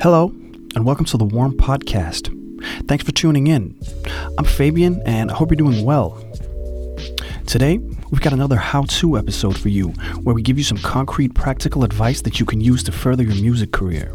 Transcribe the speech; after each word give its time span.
Hello, 0.00 0.28
and 0.76 0.84
welcome 0.84 1.06
to 1.06 1.16
the 1.16 1.24
Warm 1.24 1.56
Podcast. 1.56 2.32
Thanks 2.86 3.02
for 3.02 3.10
tuning 3.10 3.48
in. 3.48 3.76
I'm 4.38 4.44
Fabian, 4.44 5.02
and 5.04 5.28
I 5.28 5.34
hope 5.34 5.50
you're 5.50 5.56
doing 5.56 5.84
well. 5.84 6.24
Today, 7.48 7.78
we've 7.78 8.20
got 8.20 8.32
another 8.32 8.54
how 8.54 8.82
to 8.82 9.18
episode 9.18 9.58
for 9.58 9.70
you 9.70 9.88
where 10.22 10.36
we 10.36 10.42
give 10.42 10.56
you 10.56 10.62
some 10.62 10.78
concrete, 10.78 11.34
practical 11.34 11.82
advice 11.82 12.20
that 12.22 12.38
you 12.38 12.46
can 12.46 12.60
use 12.60 12.84
to 12.84 12.92
further 12.92 13.24
your 13.24 13.34
music 13.42 13.72
career. 13.72 14.14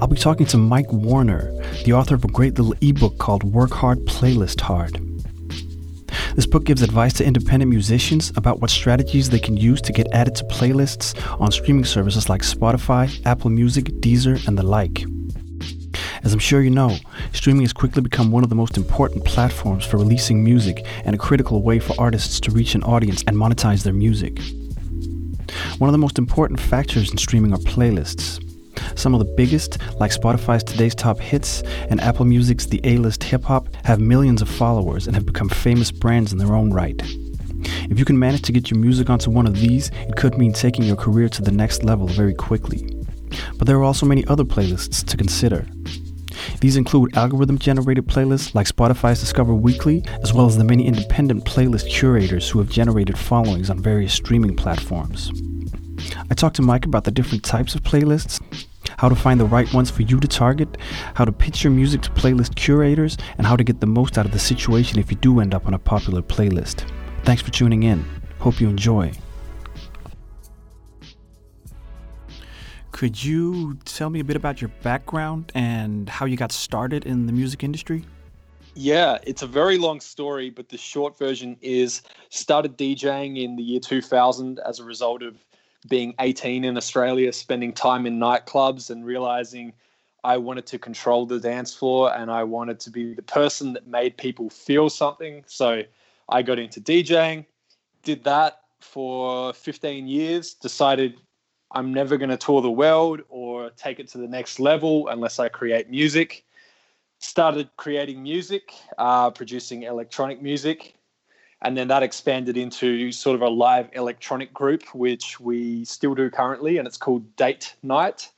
I'll 0.00 0.06
be 0.06 0.16
talking 0.16 0.46
to 0.46 0.58
Mike 0.58 0.92
Warner, 0.92 1.50
the 1.84 1.94
author 1.94 2.14
of 2.14 2.22
a 2.22 2.28
great 2.28 2.56
little 2.56 2.76
ebook 2.80 3.18
called 3.18 3.42
Work 3.42 3.72
Hard, 3.72 4.04
Playlist 4.04 4.60
Hard. 4.60 5.11
This 6.34 6.46
book 6.46 6.64
gives 6.64 6.80
advice 6.80 7.12
to 7.14 7.26
independent 7.26 7.70
musicians 7.70 8.32
about 8.36 8.60
what 8.60 8.70
strategies 8.70 9.28
they 9.28 9.38
can 9.38 9.56
use 9.56 9.82
to 9.82 9.92
get 9.92 10.06
added 10.12 10.34
to 10.36 10.44
playlists 10.44 11.14
on 11.38 11.52
streaming 11.52 11.84
services 11.84 12.30
like 12.30 12.40
Spotify, 12.40 13.20
Apple 13.26 13.50
Music, 13.50 13.84
Deezer, 14.00 14.46
and 14.48 14.56
the 14.56 14.62
like. 14.62 15.04
As 16.24 16.32
I'm 16.32 16.38
sure 16.38 16.62
you 16.62 16.70
know, 16.70 16.96
streaming 17.34 17.62
has 17.62 17.72
quickly 17.74 18.00
become 18.00 18.30
one 18.30 18.44
of 18.44 18.48
the 18.48 18.54
most 18.56 18.78
important 18.78 19.26
platforms 19.26 19.84
for 19.84 19.98
releasing 19.98 20.42
music 20.42 20.86
and 21.04 21.14
a 21.14 21.18
critical 21.18 21.62
way 21.62 21.78
for 21.78 21.94
artists 22.00 22.40
to 22.40 22.50
reach 22.50 22.74
an 22.74 22.82
audience 22.84 23.22
and 23.26 23.36
monetize 23.36 23.82
their 23.82 23.92
music. 23.92 24.38
One 25.76 25.88
of 25.88 25.92
the 25.92 25.98
most 25.98 26.18
important 26.18 26.60
factors 26.60 27.10
in 27.10 27.18
streaming 27.18 27.52
are 27.52 27.58
playlists. 27.58 28.41
Some 28.94 29.14
of 29.14 29.18
the 29.18 29.32
biggest, 29.36 29.78
like 29.98 30.10
Spotify's 30.10 30.64
Today's 30.64 30.94
Top 30.94 31.18
Hits 31.18 31.62
and 31.90 32.00
Apple 32.00 32.24
Music's 32.24 32.66
The 32.66 32.80
A 32.84 32.98
List 32.98 33.24
Hip 33.24 33.44
Hop, 33.44 33.68
have 33.84 34.00
millions 34.00 34.42
of 34.42 34.48
followers 34.48 35.06
and 35.06 35.16
have 35.16 35.26
become 35.26 35.48
famous 35.48 35.90
brands 35.90 36.32
in 36.32 36.38
their 36.38 36.54
own 36.54 36.72
right. 36.72 37.00
If 37.90 37.98
you 37.98 38.04
can 38.04 38.18
manage 38.18 38.42
to 38.42 38.52
get 38.52 38.70
your 38.70 38.80
music 38.80 39.10
onto 39.10 39.30
one 39.30 39.46
of 39.46 39.58
these, 39.58 39.90
it 40.08 40.16
could 40.16 40.38
mean 40.38 40.52
taking 40.52 40.84
your 40.84 40.96
career 40.96 41.28
to 41.28 41.42
the 41.42 41.52
next 41.52 41.84
level 41.84 42.06
very 42.06 42.34
quickly. 42.34 42.88
But 43.58 43.66
there 43.66 43.76
are 43.76 43.84
also 43.84 44.06
many 44.06 44.24
other 44.26 44.44
playlists 44.44 45.04
to 45.06 45.16
consider. 45.16 45.66
These 46.60 46.76
include 46.76 47.16
algorithm 47.16 47.58
generated 47.58 48.06
playlists 48.06 48.54
like 48.54 48.66
Spotify's 48.66 49.20
Discover 49.20 49.54
Weekly, 49.54 50.04
as 50.22 50.32
well 50.32 50.46
as 50.46 50.56
the 50.56 50.64
many 50.64 50.86
independent 50.86 51.44
playlist 51.44 51.88
curators 51.90 52.48
who 52.48 52.58
have 52.58 52.70
generated 52.70 53.18
followings 53.18 53.70
on 53.70 53.80
various 53.80 54.14
streaming 54.14 54.56
platforms. 54.56 55.30
I 56.30 56.34
talked 56.34 56.56
to 56.56 56.62
Mike 56.62 56.84
about 56.84 57.04
the 57.04 57.10
different 57.10 57.44
types 57.44 57.74
of 57.74 57.82
playlists, 57.82 58.40
how 58.98 59.08
to 59.08 59.14
find 59.14 59.40
the 59.40 59.44
right 59.44 59.72
ones 59.72 59.90
for 59.90 60.02
you 60.02 60.20
to 60.20 60.28
target, 60.28 60.78
how 61.14 61.24
to 61.24 61.32
pitch 61.32 61.64
your 61.64 61.72
music 61.72 62.02
to 62.02 62.10
playlist 62.10 62.54
curators, 62.54 63.16
and 63.38 63.46
how 63.46 63.56
to 63.56 63.64
get 63.64 63.80
the 63.80 63.86
most 63.86 64.18
out 64.18 64.26
of 64.26 64.32
the 64.32 64.38
situation 64.38 64.98
if 64.98 65.10
you 65.10 65.16
do 65.18 65.40
end 65.40 65.54
up 65.54 65.66
on 65.66 65.74
a 65.74 65.78
popular 65.78 66.22
playlist. 66.22 66.88
Thanks 67.24 67.42
for 67.42 67.50
tuning 67.50 67.82
in. 67.82 68.04
Hope 68.38 68.60
you 68.60 68.68
enjoy. 68.68 69.12
Could 72.90 73.22
you 73.22 73.78
tell 73.84 74.10
me 74.10 74.20
a 74.20 74.24
bit 74.24 74.36
about 74.36 74.60
your 74.60 74.70
background 74.82 75.50
and 75.54 76.08
how 76.08 76.26
you 76.26 76.36
got 76.36 76.52
started 76.52 77.04
in 77.04 77.26
the 77.26 77.32
music 77.32 77.64
industry? 77.64 78.04
Yeah, 78.74 79.18
it's 79.24 79.42
a 79.42 79.46
very 79.46 79.76
long 79.76 80.00
story, 80.00 80.50
but 80.50 80.68
the 80.68 80.78
short 80.78 81.18
version 81.18 81.56
is 81.60 82.02
started 82.30 82.78
DJing 82.78 83.42
in 83.42 83.56
the 83.56 83.62
year 83.62 83.80
2000 83.80 84.60
as 84.66 84.78
a 84.78 84.84
result 84.84 85.22
of 85.22 85.36
being 85.88 86.14
18 86.20 86.64
in 86.64 86.76
Australia, 86.76 87.32
spending 87.32 87.72
time 87.72 88.06
in 88.06 88.18
nightclubs 88.18 88.90
and 88.90 89.04
realizing 89.04 89.72
I 90.24 90.36
wanted 90.36 90.66
to 90.66 90.78
control 90.78 91.26
the 91.26 91.40
dance 91.40 91.74
floor 91.74 92.14
and 92.14 92.30
I 92.30 92.44
wanted 92.44 92.78
to 92.80 92.90
be 92.90 93.14
the 93.14 93.22
person 93.22 93.72
that 93.72 93.86
made 93.86 94.16
people 94.16 94.50
feel 94.50 94.88
something. 94.88 95.42
So 95.46 95.82
I 96.28 96.42
got 96.42 96.58
into 96.58 96.80
DJing, 96.80 97.44
did 98.02 98.22
that 98.24 98.60
for 98.80 99.52
15 99.52 100.06
years, 100.06 100.54
decided 100.54 101.16
I'm 101.72 101.92
never 101.92 102.16
going 102.16 102.30
to 102.30 102.36
tour 102.36 102.62
the 102.62 102.70
world 102.70 103.22
or 103.28 103.70
take 103.70 103.98
it 103.98 104.08
to 104.08 104.18
the 104.18 104.28
next 104.28 104.60
level 104.60 105.08
unless 105.08 105.38
I 105.38 105.48
create 105.48 105.90
music. 105.90 106.44
Started 107.18 107.70
creating 107.76 108.22
music, 108.22 108.72
uh, 108.98 109.30
producing 109.30 109.84
electronic 109.84 110.42
music, 110.42 110.94
and 111.62 111.76
then 111.76 111.88
that 111.88 112.02
expanded 112.02 112.56
into 112.56 113.12
sort 113.12 113.36
of 113.36 113.42
a 113.42 113.48
live 113.48 113.88
electronic 113.92 114.52
group, 114.52 114.82
which 114.94 115.38
we 115.40 115.84
still 115.84 116.14
do 116.14 116.28
currently, 116.28 116.78
and 116.78 116.86
it's 116.86 116.96
called 116.96 117.36
Date 117.36 117.74
Night. 117.82 118.30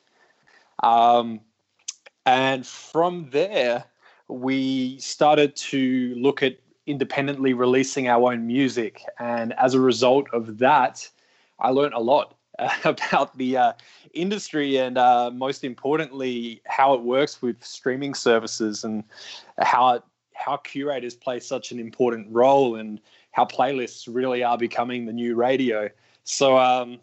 Um, 0.83 1.41
and 2.27 2.67
from 2.67 3.29
there, 3.31 3.85
we 4.29 4.99
started 4.99 5.57
to 5.57 6.15
look 6.17 6.43
at 6.43 6.59
independently 6.87 7.55
releasing 7.55 8.09
our 8.09 8.33
own 8.33 8.47
music. 8.47 9.03
And 9.19 9.55
as 9.55 9.75
a 9.75 9.81
result 9.81 10.27
of 10.33 10.59
that, 10.59 11.09
I 11.59 11.71
learned 11.71 11.95
a 11.95 12.01
lot 12.01 12.35
about 12.85 13.37
the 13.39 13.57
uh, 13.57 13.73
industry 14.13 14.77
and 14.77 14.99
uh, 14.99 15.31
most 15.31 15.65
importantly, 15.65 16.61
how 16.67 16.95
it 16.95 17.01
works 17.01 17.41
with 17.41 17.65
streaming 17.65 18.15
services 18.15 18.85
and 18.85 19.05
how 19.59 19.95
it 19.95 20.03
how 20.35 20.57
curators 20.59 21.15
play 21.15 21.41
such 21.41 21.73
an 21.73 21.79
important 21.79 22.27
role 22.31 22.77
and 22.77 23.01
how 23.33 23.45
playlists 23.45 24.09
really 24.13 24.43
are 24.43 24.59
becoming 24.59 25.07
the 25.07 25.13
new 25.13 25.35
radio. 25.35 25.89
So, 26.25 26.59
um, 26.59 27.01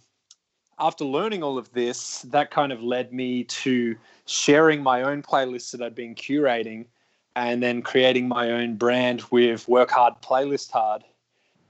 after 0.80 1.06
learning 1.06 1.44
all 1.44 1.58
of 1.58 1.72
this, 1.74 2.24
that 2.24 2.50
kind 2.50 2.72
of 2.72 2.82
led 2.82 3.14
me 3.14 3.44
to 3.44 3.96
sharing 4.26 4.82
my 4.82 5.04
own 5.04 5.22
playlists 5.22 5.72
that 5.72 5.82
I'd 5.82 5.94
been 5.94 6.16
curating 6.16 6.86
and 7.36 7.62
then 7.62 7.82
creating 7.82 8.28
my 8.28 8.52
own 8.52 8.76
brand 8.76 9.24
with 9.32 9.68
Work 9.68 9.92
Hard, 9.92 10.16
Playlist 10.22 10.72
Hard, 10.72 11.04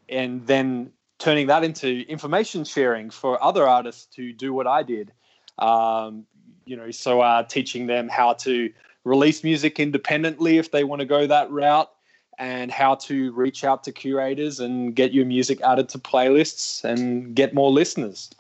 and 0.08 0.48
then 0.48 0.92
turning 1.20 1.48
that 1.48 1.64
into 1.64 2.02
information 2.08 2.64
sharing 2.64 3.10
for 3.10 3.42
other 3.44 3.68
artists 3.68 4.06
to 4.16 4.34
do 4.34 4.54
what 4.54 4.66
I 4.66 4.82
did. 4.82 5.12
Um, 5.60 6.26
you 6.66 6.76
know, 6.76 6.90
so 6.90 7.22
uh, 7.22 7.44
teaching 7.44 7.88
them 7.88 8.08
how 8.08 8.34
to 8.34 8.72
release 9.04 9.44
music 9.44 9.80
independently 9.80 10.58
if 10.58 10.72
they 10.72 10.84
want 10.84 11.00
to 11.00 11.06
go 11.06 11.28
that 11.28 11.50
route, 11.52 11.90
and 12.38 12.72
how 12.72 12.96
to 12.96 13.32
reach 13.34 13.64
out 13.64 13.84
to 13.84 13.92
curators 13.92 14.60
and 14.60 14.96
get 14.96 15.14
your 15.14 15.26
music 15.26 15.62
added 15.62 15.90
to 15.90 16.00
playlists 16.00 16.84
and 16.84 17.36
get 17.36 17.54
more 17.54 17.70
listeners. 17.70 18.32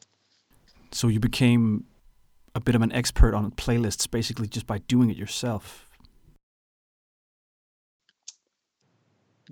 So 0.92 1.08
you 1.08 1.20
became 1.20 1.86
a 2.56 2.60
bit 2.60 2.76
of 2.76 2.82
an 2.82 2.92
expert 2.92 3.34
on 3.34 3.52
playlists 3.52 4.10
basically 4.10 4.48
just 4.48 4.68
by 4.68 4.80
doing 4.80 5.10
it 5.10 5.18
yourself. 5.18 5.88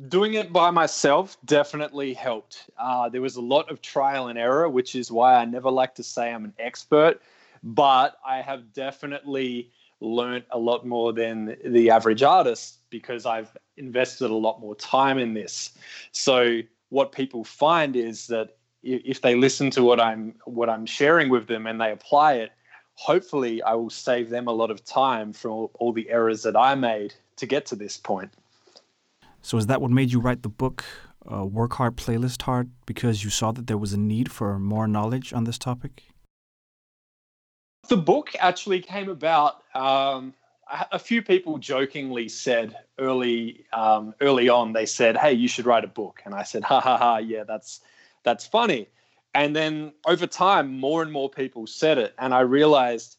Doing 0.07 0.35
it 0.35 0.53
by 0.53 0.71
myself 0.71 1.37
definitely 1.45 2.13
helped. 2.13 2.69
Uh, 2.77 3.09
there 3.09 3.21
was 3.21 3.35
a 3.35 3.41
lot 3.41 3.69
of 3.69 3.81
trial 3.81 4.29
and 4.29 4.39
error, 4.39 4.69
which 4.69 4.95
is 4.95 5.11
why 5.11 5.35
I 5.35 5.45
never 5.45 5.69
like 5.69 5.93
to 5.95 6.03
say 6.03 6.33
I'm 6.33 6.45
an 6.45 6.53
expert, 6.57 7.21
but 7.63 8.17
I 8.25 8.41
have 8.41 8.73
definitely 8.73 9.71
learned 10.01 10.45
a 10.51 10.59
lot 10.59 10.85
more 10.85 11.11
than 11.13 11.57
the 11.65 11.89
average 11.89 12.23
artist 12.23 12.79
because 12.89 13.25
I've 13.25 13.55
invested 13.77 14.29
a 14.29 14.35
lot 14.35 14.59
more 14.59 14.75
time 14.75 15.17
in 15.17 15.33
this. 15.33 15.71
So 16.11 16.61
what 16.89 17.11
people 17.11 17.43
find 17.43 17.95
is 17.95 18.27
that 18.27 18.57
if 18.83 19.21
they 19.21 19.35
listen 19.35 19.69
to 19.71 19.83
what 19.83 19.99
I'm 19.99 20.35
what 20.45 20.69
I'm 20.69 20.85
sharing 20.85 21.29
with 21.29 21.47
them 21.47 21.67
and 21.67 21.81
they 21.81 21.91
apply 21.91 22.35
it, 22.35 22.51
hopefully 22.93 23.61
I 23.61 23.73
will 23.73 23.89
save 23.89 24.29
them 24.29 24.47
a 24.47 24.51
lot 24.51 24.71
of 24.71 24.83
time 24.85 25.33
from 25.33 25.67
all, 25.73 25.93
the 25.93 26.09
errors 26.09 26.43
that 26.43 26.55
I 26.55 26.75
made 26.75 27.13
to 27.37 27.45
get 27.45 27.65
to 27.67 27.75
this 27.75 27.97
point. 27.97 28.31
So 29.41 29.57
is 29.57 29.67
that 29.67 29.81
what 29.81 29.91
made 29.91 30.11
you 30.11 30.19
write 30.19 30.43
the 30.43 30.49
book 30.49 30.85
uh, 31.31 31.45
Work 31.45 31.73
Hard 31.73 31.97
Playlist 31.97 32.41
Hard 32.43 32.71
because 32.85 33.23
you 33.23 33.29
saw 33.29 33.51
that 33.51 33.67
there 33.67 33.77
was 33.77 33.93
a 33.93 33.97
need 33.97 34.31
for 34.31 34.59
more 34.59 34.87
knowledge 34.87 35.33
on 35.33 35.43
this 35.43 35.57
topic? 35.57 36.03
The 37.89 37.97
book 37.97 38.33
actually 38.39 38.81
came 38.81 39.09
about. 39.09 39.63
Um, 39.75 40.33
a 40.91 40.99
few 40.99 41.23
people 41.23 41.57
jokingly 41.57 42.29
said 42.29 42.77
early 42.99 43.65
um, 43.73 44.13
early 44.21 44.47
on. 44.47 44.73
They 44.73 44.85
said, 44.85 45.17
"Hey, 45.17 45.33
you 45.33 45.47
should 45.47 45.65
write 45.65 45.83
a 45.83 45.87
book," 45.87 46.21
and 46.25 46.35
I 46.35 46.43
said, 46.43 46.63
"Ha 46.63 46.79
ha 46.79 46.97
ha! 46.97 47.17
Yeah, 47.17 47.43
that's 47.43 47.81
that's 48.23 48.45
funny." 48.45 48.87
And 49.33 49.55
then 49.55 49.93
over 50.05 50.27
time, 50.27 50.79
more 50.79 51.01
and 51.01 51.11
more 51.11 51.29
people 51.29 51.65
said 51.65 51.97
it, 51.97 52.13
and 52.19 52.33
I 52.33 52.41
realized 52.41 53.17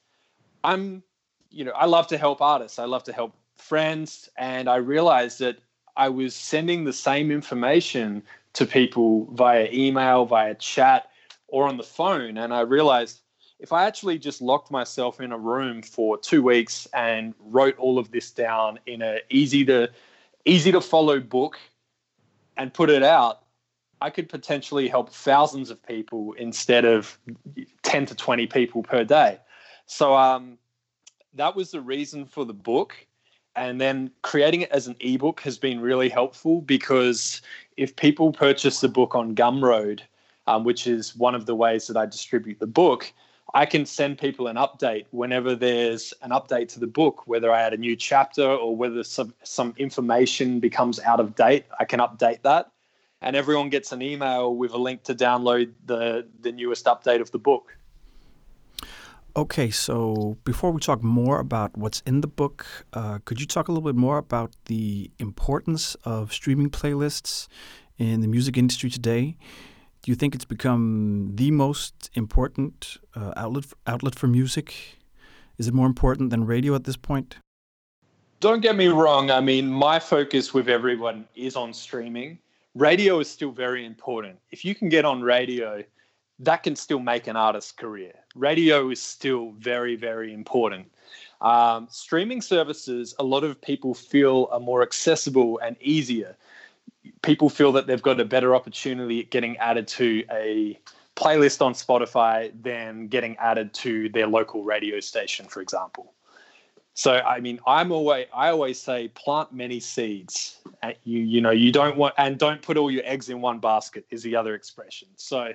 I'm, 0.63 1.03
you 1.51 1.65
know, 1.65 1.73
I 1.73 1.87
love 1.87 2.07
to 2.09 2.19
help 2.19 2.41
artists. 2.41 2.79
I 2.79 2.85
love 2.85 3.03
to 3.05 3.13
help 3.13 3.35
friends, 3.57 4.29
and 4.37 4.69
I 4.69 4.77
realized 4.77 5.41
that 5.41 5.59
I 5.97 6.09
was 6.09 6.35
sending 6.35 6.85
the 6.85 6.93
same 6.93 7.33
information 7.33 8.23
to 8.53 8.67
people 8.67 9.27
via 9.33 9.69
email, 9.73 10.25
via 10.25 10.55
chat, 10.55 11.11
or 11.49 11.67
on 11.67 11.77
the 11.77 11.83
phone, 11.83 12.37
and 12.37 12.55
I 12.55 12.61
realized 12.61 13.20
if 13.61 13.73
I 13.73 13.85
actually 13.85 14.19
just 14.19 14.41
locked 14.41 14.71
myself 14.71 15.21
in 15.21 15.33
a 15.33 15.39
room 15.39 15.83
for 15.83 16.17
two 16.17 16.43
weeks 16.43 16.89
and 16.95 17.35
wrote 17.39 17.79
all 17.79 17.99
of 17.99 18.11
this 18.11 18.31
down 18.31 18.81
in 18.87 19.03
a 19.03 19.21
easy 19.29 19.65
to 19.67 19.91
easy 20.47 20.73
to 20.73 20.81
follow 20.81 21.21
book 21.21 21.59
and 22.57 22.73
put 22.73 22.89
it 22.89 23.03
out, 23.03 23.43
I 24.01 24.09
could 24.09 24.29
potentially 24.31 24.89
help 24.89 25.11
thousands 25.11 25.69
of 25.71 25.83
people 25.87 26.33
instead 26.39 26.87
of 26.87 27.19
10 27.83 28.07
to 28.07 28.15
20 28.15 28.47
people 28.47 28.83
per 28.83 29.05
day. 29.05 29.39
So 29.85 30.17
um, 30.17 30.57
that 31.35 31.55
was 31.55 31.71
the 31.71 31.83
reason 31.83 32.25
for 32.25 32.47
the 32.47 32.55
book. 32.55 32.95
And 33.57 33.79
then 33.81 34.11
creating 34.23 34.63
it 34.63 34.71
as 34.71 34.87
an 34.87 34.97
ebook 35.01 35.41
has 35.41 35.59
been 35.59 35.81
really 35.81 36.09
helpful 36.09 36.63
because 36.63 37.43
if 37.77 37.95
people 37.97 38.33
purchase 38.33 38.81
the 38.81 38.89
book 38.89 39.15
on 39.15 39.35
Gumroad, 39.35 40.01
um, 40.47 40.65
which 40.65 40.87
is 40.87 41.15
one 41.15 41.35
of 41.35 41.45
the 41.45 41.55
ways 41.55 41.87
that 41.89 41.97
I 41.97 42.07
distribute 42.07 42.59
the 42.59 42.67
book, 42.67 43.13
I 43.53 43.67
can 43.67 43.85
send 43.85 44.19
people 44.19 44.47
an 44.47 44.57
update 44.57 45.07
whenever 45.11 45.57
there's 45.57 46.15
an 46.23 46.31
update 46.31 46.69
to 46.69 46.81
the 46.81 46.87
book, 46.87 47.27
whether 47.27 47.51
I 47.51 47.63
add 47.63 47.75
a 47.75 47.77
new 47.77 47.97
chapter 47.97 48.47
or 48.47 48.77
whether 48.77 49.03
some, 49.03 49.35
some 49.43 49.75
information 49.77 50.61
becomes 50.61 51.01
out 51.01 51.19
of 51.19 51.35
date. 51.35 51.65
I 51.79 51.85
can 51.85 52.01
update 52.01 52.43
that. 52.43 52.71
And 53.21 53.37
everyone 53.37 53.69
gets 53.69 53.93
an 53.93 54.03
email 54.03 54.55
with 54.55 54.73
a 54.73 54.79
link 54.79 55.03
to 55.05 55.15
download 55.15 55.73
the, 55.85 56.27
the 56.41 56.53
newest 56.53 56.87
update 56.87 57.21
of 57.21 57.31
the 57.33 57.39
book. 57.39 57.77
Okay, 59.37 59.71
so 59.71 60.37
before 60.45 60.73
we 60.73 60.81
talk 60.81 61.03
more 61.03 61.39
about 61.39 61.77
what's 61.77 62.01
in 62.07 62.21
the 62.21 62.27
book, 62.27 62.67
uh, 62.93 63.19
could 63.25 63.41
you 63.41 63.47
talk 63.47 63.69
a 63.69 63.73
little 63.73 63.89
bit 63.89 63.99
more 63.99 64.19
about 64.19 64.57
the 64.67 65.11
importance 65.19 65.95
of 66.05 66.33
streaming 66.33 66.71
playlists 66.71 67.47
in 67.99 68.23
the 68.23 68.27
music 68.29 68.57
industry 68.57 68.91
today? 68.91 69.37
Do 70.03 70.11
you 70.11 70.15
think 70.15 70.35
it's 70.35 70.47
become 70.47 71.33
the 71.35 71.51
most 71.51 72.11
important 72.15 72.97
uh, 73.15 73.33
outlet 73.37 73.67
for, 73.67 73.77
outlet 73.87 74.15
for 74.15 74.29
music? 74.29 74.99
Is 75.59 75.69
it 75.69 75.75
more 75.75 75.87
important 75.87 76.31
than 76.31 76.47
radio 76.47 76.75
at 76.75 76.85
this 76.85 76.97
point? 76.97 77.37
Don't 78.41 78.63
get 78.63 78.77
me 78.77 78.89
wrong. 78.89 79.31
I 79.31 79.41
mean, 79.41 79.71
my 79.71 79.99
focus 79.99 80.55
with 80.55 80.71
everyone 80.71 81.27
is 81.35 81.55
on 81.55 81.75
streaming. 81.75 82.39
Radio 82.75 83.21
is 83.21 83.29
still 83.29 83.51
very 83.51 83.85
important. 83.85 84.39
If 84.51 84.65
you 84.65 84.75
can 84.75 84.89
get 84.89 85.05
on 85.05 85.21
radio, 85.21 85.85
that 86.39 86.63
can 86.63 86.77
still 86.77 87.01
make 87.01 87.27
an 87.27 87.37
artist's 87.37 87.73
career. 87.73 88.15
Radio 88.35 88.89
is 88.89 89.03
still 89.03 89.53
very, 89.59 89.97
very 89.97 90.33
important. 90.33 90.91
Um, 91.43 91.89
streaming 91.91 92.41
services, 92.41 93.15
a 93.19 93.25
lot 93.25 93.45
of 93.45 93.61
people 93.61 93.93
feel 93.93 94.49
are 94.51 94.61
more 94.61 94.83
accessible 94.83 95.59
and 95.63 95.77
easier 95.81 96.37
people 97.23 97.49
feel 97.49 97.73
that 97.73 97.87
they've 97.87 98.03
got 98.03 98.21
a 98.21 98.25
better 98.25 98.55
opportunity 98.55 99.21
at 99.21 99.31
getting 99.31 99.57
added 99.59 99.89
to 99.89 100.25
a 100.31 100.79
playlist 101.17 101.61
on 101.61 101.75
Spotify 101.75 102.51
than 102.63 103.09
getting 103.09 103.37
added 103.37 103.75
to 103.75 104.09
their 104.11 104.27
local 104.27 104.65
radio 104.65 105.01
station, 105.01 105.47
for 105.47 105.61
example. 105.61 106.13
So 106.95 107.15
I 107.15 107.41
mean, 107.41 107.61
I'm 107.67 107.93
always 107.93 108.27
I 108.35 108.51
always 108.51 108.81
say 108.81 109.09
plant 109.09 109.53
many 109.53 109.81
seeds. 109.81 110.61
You 111.05 111.21
you 111.21 111.41
know 111.41 111.51
you 111.51 111.73
don't 111.73 111.97
want 111.97 112.15
and 112.19 112.39
don't 112.39 112.61
put 112.61 112.77
all 112.77 112.91
your 112.91 113.03
eggs 113.05 113.29
in 113.29 113.41
one 113.41 113.59
basket 113.59 114.05
is 114.11 114.23
the 114.23 114.37
other 114.37 114.55
expression. 114.55 115.09
So 115.17 115.53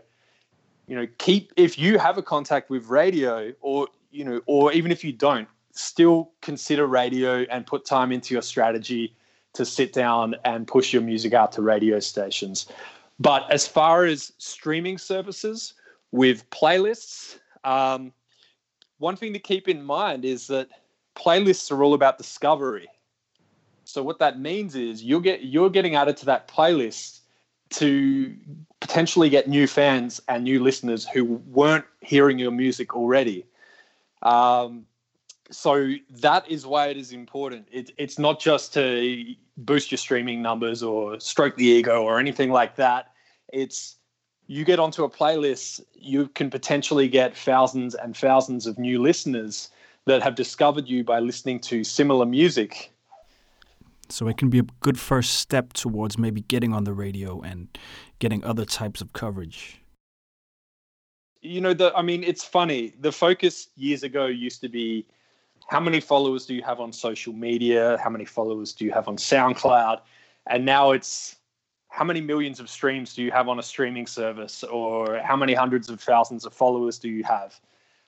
you 0.87 0.95
know 0.95 1.07
keep 1.17 1.51
if 1.57 1.77
you 1.77 1.99
have 1.99 2.17
a 2.17 2.23
contact 2.23 2.69
with 2.69 2.87
radio 2.87 3.53
or 3.61 3.87
you 4.11 4.23
know 4.23 4.41
or 4.45 4.71
even 4.71 4.91
if 4.91 5.03
you 5.03 5.11
don't, 5.11 5.47
still 5.71 6.31
consider 6.41 6.87
radio 6.87 7.41
and 7.51 7.67
put 7.67 7.85
time 7.85 8.11
into 8.11 8.33
your 8.33 8.41
strategy 8.41 9.15
to 9.55 9.65
sit 9.65 9.93
down 9.93 10.35
and 10.45 10.67
push 10.67 10.93
your 10.93 11.01
music 11.01 11.33
out 11.33 11.51
to 11.53 11.61
radio 11.61 11.99
stations. 11.99 12.67
But 13.19 13.49
as 13.51 13.67
far 13.67 14.05
as 14.05 14.33
streaming 14.37 14.97
services 14.97 15.73
with 16.11 16.49
playlists, 16.49 17.39
um, 17.63 18.11
one 18.97 19.15
thing 19.15 19.33
to 19.33 19.39
keep 19.39 19.67
in 19.67 19.83
mind 19.83 20.25
is 20.25 20.47
that 20.47 20.69
playlists 21.15 21.71
are 21.71 21.83
all 21.83 21.93
about 21.93 22.17
discovery. 22.17 22.87
So 23.85 24.03
what 24.03 24.19
that 24.19 24.39
means 24.39 24.75
is 24.75 25.03
you'll 25.03 25.21
get 25.21 25.43
you're 25.43 25.69
getting 25.69 25.95
added 25.95 26.17
to 26.17 26.25
that 26.25 26.47
playlist 26.47 27.19
to 27.71 28.35
potentially 28.79 29.29
get 29.29 29.47
new 29.47 29.67
fans 29.67 30.21
and 30.27 30.43
new 30.43 30.61
listeners 30.61 31.07
who 31.07 31.25
weren't 31.25 31.85
hearing 32.01 32.39
your 32.39 32.51
music 32.51 32.95
already. 32.95 33.45
Um, 34.21 34.85
so 35.51 35.93
that 36.09 36.49
is 36.49 36.65
why 36.65 36.87
it 36.87 36.97
is 36.97 37.11
important. 37.11 37.67
It, 37.71 37.91
it's 37.97 38.17
not 38.17 38.39
just 38.39 38.73
to 38.73 39.35
boost 39.57 39.91
your 39.91 39.97
streaming 39.97 40.41
numbers 40.41 40.81
or 40.81 41.19
stroke 41.19 41.55
the 41.55 41.65
ego 41.65 42.03
or 42.03 42.19
anything 42.19 42.51
like 42.51 42.75
that. 42.77 43.11
It's 43.53 43.97
you 44.47 44.63
get 44.63 44.79
onto 44.79 45.03
a 45.03 45.09
playlist, 45.09 45.81
you 45.93 46.27
can 46.29 46.49
potentially 46.49 47.07
get 47.07 47.35
thousands 47.35 47.95
and 47.95 48.15
thousands 48.15 48.67
of 48.67 48.77
new 48.77 49.01
listeners 49.01 49.69
that 50.05 50.21
have 50.21 50.35
discovered 50.35 50.87
you 50.87 51.03
by 51.03 51.19
listening 51.19 51.59
to 51.59 51.83
similar 51.83 52.25
music. 52.25 52.91
So 54.09 54.27
it 54.27 54.37
can 54.37 54.51
be 54.51 54.59
a 54.59 54.65
good 54.81 54.99
first 54.99 55.35
step 55.35 55.73
towards 55.73 56.17
maybe 56.17 56.41
getting 56.41 56.73
on 56.73 56.83
the 56.83 56.93
radio 56.93 57.41
and 57.41 57.75
getting 58.19 58.43
other 58.43 58.65
types 58.65 59.01
of 59.01 59.13
coverage. 59.13 59.81
You 61.41 61.61
know, 61.61 61.73
the 61.73 61.91
I 61.95 62.01
mean, 62.01 62.23
it's 62.23 62.43
funny. 62.43 62.93
The 62.99 63.11
focus 63.11 63.69
years 63.75 64.03
ago 64.03 64.25
used 64.27 64.61
to 64.61 64.69
be 64.69 65.05
how 65.67 65.79
many 65.79 65.99
followers 65.99 66.45
do 66.45 66.53
you 66.53 66.61
have 66.61 66.79
on 66.79 66.93
social 66.93 67.33
media? 67.33 67.97
How 68.03 68.09
many 68.09 68.25
followers 68.25 68.73
do 68.73 68.85
you 68.85 68.91
have 68.91 69.07
on 69.07 69.17
SoundCloud? 69.17 70.01
And 70.47 70.65
now 70.65 70.91
it's 70.91 71.37
how 71.89 72.03
many 72.03 72.21
millions 72.21 72.59
of 72.59 72.69
streams 72.69 73.15
do 73.15 73.23
you 73.23 73.31
have 73.31 73.47
on 73.47 73.57
a 73.57 73.63
streaming 73.63 74.05
service, 74.05 74.63
or 74.63 75.19
how 75.19 75.35
many 75.35 75.53
hundreds 75.53 75.89
of 75.89 75.99
thousands 75.99 76.45
of 76.45 76.53
followers 76.53 76.99
do 76.99 77.09
you 77.09 77.23
have? 77.23 77.59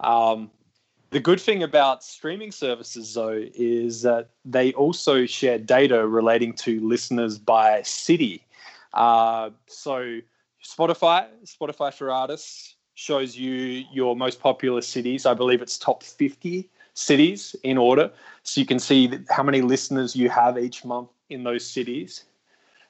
Um, 0.01 0.51
the 1.09 1.19
good 1.21 1.39
thing 1.39 1.63
about 1.63 2.03
streaming 2.03 2.51
services, 2.51 3.13
though, 3.13 3.43
is 3.55 4.01
that 4.01 4.29
they 4.43 4.73
also 4.73 5.25
share 5.25 5.57
data 5.57 6.05
relating 6.05 6.53
to 6.53 6.85
listeners 6.85 7.37
by 7.37 7.81
city. 7.83 8.45
Uh, 8.93 9.51
so, 9.67 10.19
Spotify, 10.63 11.27
Spotify 11.45 11.93
for 11.93 12.11
Artists, 12.11 12.75
shows 12.95 13.37
you 13.37 13.85
your 13.91 14.15
most 14.15 14.41
popular 14.41 14.81
cities. 14.81 15.25
I 15.25 15.33
believe 15.33 15.61
it's 15.61 15.77
top 15.77 16.03
50 16.03 16.69
cities 16.97 17.55
in 17.63 17.77
order. 17.77 18.11
So 18.43 18.59
you 18.59 18.65
can 18.65 18.79
see 18.79 19.19
how 19.29 19.43
many 19.43 19.61
listeners 19.61 20.15
you 20.15 20.29
have 20.29 20.57
each 20.57 20.83
month 20.83 21.09
in 21.29 21.43
those 21.43 21.65
cities. 21.65 22.25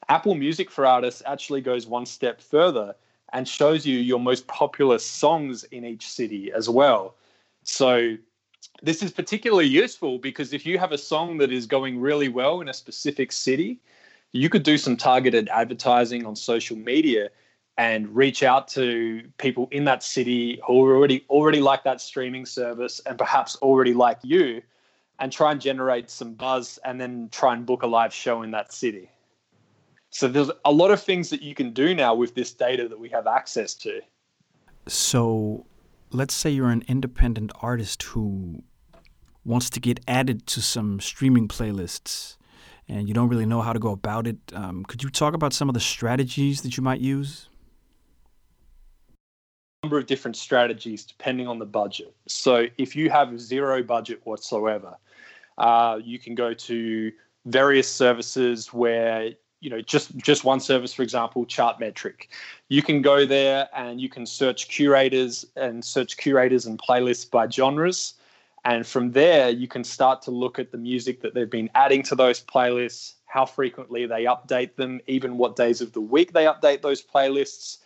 Apple 0.09 0.35
Music 0.35 0.71
for 0.71 0.85
Artists 0.85 1.21
actually 1.25 1.61
goes 1.61 1.85
one 1.85 2.05
step 2.05 2.39
further 2.39 2.95
and 3.33 3.47
shows 3.47 3.85
you 3.85 3.99
your 3.99 4.19
most 4.19 4.47
popular 4.47 4.97
songs 4.97 5.65
in 5.65 5.83
each 5.83 6.07
city 6.07 6.51
as 6.53 6.69
well. 6.69 7.15
So 7.63 8.15
this 8.81 9.03
is 9.03 9.11
particularly 9.11 9.67
useful 9.67 10.19
because 10.19 10.53
if 10.53 10.65
you 10.65 10.77
have 10.77 10.93
a 10.93 10.97
song 10.97 11.37
that 11.39 11.51
is 11.51 11.65
going 11.65 11.99
really 11.99 12.29
well 12.29 12.61
in 12.61 12.69
a 12.69 12.73
specific 12.73 13.33
city, 13.33 13.79
you 14.31 14.49
could 14.49 14.63
do 14.63 14.77
some 14.77 14.95
targeted 14.95 15.49
advertising 15.49 16.25
on 16.25 16.35
social 16.35 16.77
media 16.77 17.29
and 17.77 18.15
reach 18.15 18.41
out 18.41 18.67
to 18.67 19.23
people 19.37 19.67
in 19.71 19.85
that 19.85 20.03
city 20.03 20.59
who 20.65 20.73
already 20.73 21.25
already 21.29 21.61
like 21.61 21.83
that 21.83 22.01
streaming 22.01 22.45
service 22.45 22.99
and 23.05 23.17
perhaps 23.17 23.55
already 23.57 23.93
like 23.93 24.17
you 24.23 24.61
and 25.19 25.31
try 25.31 25.51
and 25.51 25.61
generate 25.61 26.09
some 26.09 26.33
buzz 26.33 26.79
and 26.83 26.99
then 26.99 27.29
try 27.31 27.53
and 27.53 27.65
book 27.65 27.83
a 27.83 27.87
live 27.87 28.13
show 28.13 28.41
in 28.41 28.51
that 28.51 28.73
city. 28.73 29.09
So 30.09 30.27
there's 30.27 30.51
a 30.65 30.71
lot 30.71 30.91
of 30.91 31.01
things 31.01 31.29
that 31.29 31.41
you 31.41 31.53
can 31.53 31.71
do 31.71 31.93
now 31.93 32.15
with 32.15 32.33
this 32.33 32.53
data 32.53 32.87
that 32.87 32.99
we 32.99 33.09
have 33.09 33.27
access 33.27 33.73
to. 33.75 34.01
So 34.87 35.65
let's 36.11 36.33
say 36.33 36.49
you're 36.49 36.69
an 36.69 36.83
independent 36.87 37.51
artist 37.61 38.01
who 38.03 38.63
wants 39.43 39.69
to 39.71 39.79
get 39.79 39.99
added 40.07 40.47
to 40.47 40.61
some 40.61 40.99
streaming 40.99 41.47
playlists 41.47 42.37
and 42.87 43.07
you 43.07 43.13
don't 43.13 43.27
really 43.27 43.45
know 43.45 43.61
how 43.61 43.73
to 43.73 43.79
go 43.79 43.91
about 43.91 44.27
it. 44.27 44.37
Um, 44.53 44.85
could 44.85 45.03
you 45.03 45.09
talk 45.09 45.33
about 45.33 45.53
some 45.53 45.69
of 45.69 45.73
the 45.73 45.79
strategies 45.79 46.61
that 46.61 46.77
you 46.77 46.83
might 46.83 47.01
use? 47.01 47.49
Number 49.83 49.97
of 49.99 50.07
different 50.07 50.35
strategies 50.35 51.03
depending 51.03 51.47
on 51.47 51.59
the 51.59 51.65
budget. 51.65 52.13
So 52.27 52.65
if 52.77 52.95
you 52.95 53.09
have 53.11 53.39
zero 53.39 53.83
budget 53.83 54.19
whatsoever, 54.23 54.97
uh, 55.57 55.99
you 56.03 56.17
can 56.17 56.33
go 56.33 56.53
to 56.53 57.11
various 57.45 57.87
services 57.87 58.73
where 58.73 59.29
you 59.59 59.69
know 59.69 59.81
just 59.81 60.15
just 60.17 60.43
one 60.43 60.59
service 60.59 60.93
for 60.93 61.01
example 61.01 61.45
chartmetric 61.45 62.27
you 62.69 62.83
can 62.83 63.01
go 63.01 63.25
there 63.25 63.69
and 63.73 63.99
you 63.99 64.09
can 64.09 64.25
search 64.25 64.67
curators 64.67 65.45
and 65.55 65.83
search 65.83 66.17
curators 66.17 66.65
and 66.65 66.79
playlists 66.79 67.29
by 67.29 67.47
genres. 67.47 68.15
And 68.65 68.85
from 68.85 69.11
there 69.11 69.49
you 69.49 69.67
can 69.67 69.83
start 69.83 70.21
to 70.23 70.31
look 70.31 70.59
at 70.59 70.71
the 70.71 70.77
music 70.77 71.21
that 71.21 71.33
they've 71.33 71.49
been 71.49 71.69
adding 71.75 72.03
to 72.03 72.15
those 72.15 72.41
playlists 72.41 73.13
how 73.25 73.45
frequently 73.45 74.07
they 74.07 74.23
update 74.25 74.75
them 74.75 75.01
even 75.05 75.37
what 75.37 75.55
days 75.55 75.81
of 75.81 75.93
the 75.93 76.01
week 76.01 76.33
they 76.33 76.45
update 76.45 76.81
those 76.81 77.03
playlists 77.03 77.77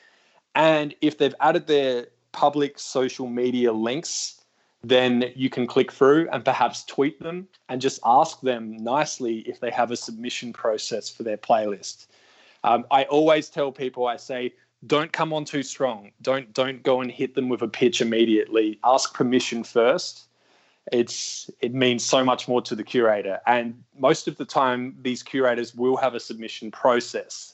and 0.55 0.93
if 1.01 1.17
they've 1.17 1.35
added 1.39 1.67
their 1.67 2.07
public 2.31 2.79
social 2.79 3.27
media 3.27 3.71
links, 3.71 4.41
then 4.83 5.31
you 5.35 5.49
can 5.49 5.67
click 5.67 5.91
through 5.91 6.27
and 6.31 6.43
perhaps 6.43 6.83
tweet 6.85 7.21
them 7.21 7.47
and 7.69 7.81
just 7.81 7.99
ask 8.05 8.41
them 8.41 8.77
nicely 8.77 9.39
if 9.39 9.59
they 9.59 9.69
have 9.69 9.91
a 9.91 9.95
submission 9.95 10.51
process 10.53 11.09
for 11.09 11.23
their 11.23 11.37
playlist. 11.37 12.07
Um, 12.63 12.85
I 12.91 13.03
always 13.05 13.49
tell 13.49 13.71
people, 13.71 14.07
I 14.07 14.17
say, 14.17 14.53
don't 14.87 15.11
come 15.11 15.33
on 15.33 15.45
too 15.45 15.63
strong. 15.63 16.11
Don't 16.21 16.51
don't 16.53 16.81
go 16.81 17.01
and 17.01 17.11
hit 17.11 17.35
them 17.35 17.49
with 17.49 17.61
a 17.61 17.67
pitch 17.67 18.01
immediately. 18.01 18.79
Ask 18.83 19.13
permission 19.13 19.63
first. 19.63 20.27
It's 20.91 21.49
it 21.59 21.73
means 21.73 22.03
so 22.03 22.23
much 22.23 22.47
more 22.47 22.61
to 22.63 22.75
the 22.75 22.83
curator, 22.83 23.39
and 23.45 23.83
most 23.95 24.27
of 24.27 24.37
the 24.37 24.45
time, 24.45 24.95
these 25.03 25.21
curators 25.21 25.75
will 25.75 25.97
have 25.97 26.15
a 26.15 26.19
submission 26.19 26.71
process. 26.71 27.53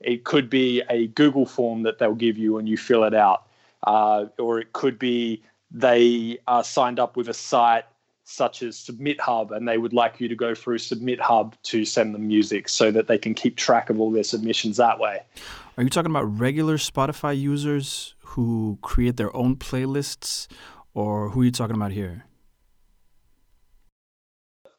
It 0.00 0.24
could 0.24 0.50
be 0.50 0.82
a 0.90 1.06
Google 1.08 1.46
form 1.46 1.82
that 1.84 1.98
they'll 1.98 2.14
give 2.14 2.36
you 2.36 2.58
and 2.58 2.68
you 2.68 2.76
fill 2.76 3.04
it 3.04 3.14
out. 3.14 3.46
Uh, 3.86 4.26
or 4.38 4.58
it 4.58 4.72
could 4.72 4.98
be 4.98 5.42
they 5.70 6.38
are 6.46 6.64
signed 6.64 6.98
up 6.98 7.16
with 7.16 7.28
a 7.28 7.34
site 7.34 7.84
such 8.26 8.62
as 8.62 8.78
Submit 8.78 9.20
Hub 9.20 9.52
and 9.52 9.68
they 9.68 9.76
would 9.76 9.92
like 9.92 10.18
you 10.18 10.28
to 10.28 10.34
go 10.34 10.54
through 10.54 10.78
Submit 10.78 11.20
Hub 11.20 11.54
to 11.64 11.84
send 11.84 12.14
them 12.14 12.26
music 12.26 12.68
so 12.68 12.90
that 12.90 13.06
they 13.06 13.18
can 13.18 13.34
keep 13.34 13.56
track 13.56 13.90
of 13.90 14.00
all 14.00 14.10
their 14.10 14.24
submissions 14.24 14.78
that 14.78 14.98
way. 14.98 15.20
Are 15.76 15.82
you 15.82 15.90
talking 15.90 16.10
about 16.10 16.24
regular 16.38 16.78
Spotify 16.78 17.38
users 17.38 18.14
who 18.20 18.78
create 18.80 19.18
their 19.18 19.34
own 19.36 19.56
playlists? 19.56 20.48
or 20.94 21.28
who 21.30 21.42
are 21.42 21.44
you 21.44 21.50
talking 21.50 21.76
about 21.76 21.92
here? 21.92 22.24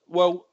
Well, 0.08 0.48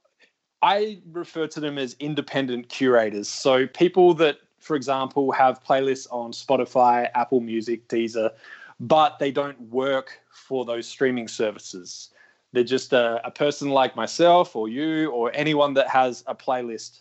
I 0.60 1.00
refer 1.10 1.46
to 1.48 1.60
them 1.60 1.78
as 1.78 1.96
independent 2.00 2.68
curators. 2.68 3.28
So 3.28 3.66
people 3.66 4.14
that, 4.14 4.38
for 4.62 4.76
example, 4.76 5.32
have 5.32 5.62
playlists 5.62 6.06
on 6.10 6.32
Spotify, 6.32 7.10
Apple 7.14 7.40
Music, 7.40 7.88
Deezer, 7.88 8.30
but 8.78 9.18
they 9.18 9.32
don't 9.32 9.60
work 9.62 10.20
for 10.30 10.64
those 10.64 10.86
streaming 10.86 11.26
services. 11.26 12.10
They're 12.52 12.62
just 12.62 12.92
a, 12.92 13.20
a 13.26 13.30
person 13.30 13.70
like 13.70 13.96
myself 13.96 14.54
or 14.54 14.68
you 14.68 15.10
or 15.10 15.32
anyone 15.34 15.74
that 15.74 15.88
has 15.88 16.22
a 16.26 16.34
playlist 16.34 17.00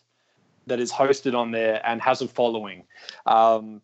that 0.66 0.80
is 0.80 0.92
hosted 0.92 1.36
on 1.38 1.52
there 1.52 1.82
and 1.86 2.02
has 2.02 2.22
a 2.22 2.28
following. 2.28 2.84
Um, 3.26 3.82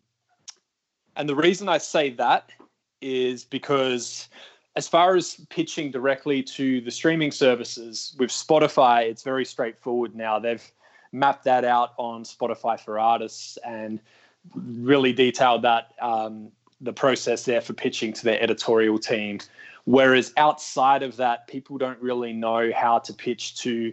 and 1.16 1.28
the 1.28 1.36
reason 1.36 1.68
I 1.68 1.78
say 1.78 2.10
that 2.10 2.50
is 3.00 3.44
because 3.44 4.28
as 4.74 4.88
far 4.88 5.14
as 5.14 5.44
pitching 5.50 5.90
directly 5.90 6.42
to 6.42 6.80
the 6.80 6.90
streaming 6.90 7.30
services 7.30 8.16
with 8.18 8.30
Spotify, 8.30 9.04
it's 9.04 9.22
very 9.22 9.44
straightforward 9.44 10.16
now. 10.16 10.38
They've 10.38 10.72
mapped 11.12 11.44
that 11.44 11.64
out 11.64 11.90
on 11.96 12.24
Spotify 12.24 12.78
for 12.78 12.98
artists 12.98 13.58
and 13.64 14.00
really 14.54 15.12
detailed 15.12 15.62
that 15.62 15.92
um, 16.00 16.50
the 16.80 16.92
process 16.92 17.44
there 17.44 17.60
for 17.60 17.72
pitching 17.72 18.12
to 18.14 18.24
their 18.24 18.42
editorial 18.42 18.98
team. 18.98 19.38
Whereas 19.84 20.32
outside 20.36 21.02
of 21.02 21.16
that, 21.16 21.46
people 21.46 21.78
don't 21.78 22.00
really 22.00 22.32
know 22.32 22.70
how 22.74 22.98
to 23.00 23.12
pitch 23.12 23.56
to 23.62 23.92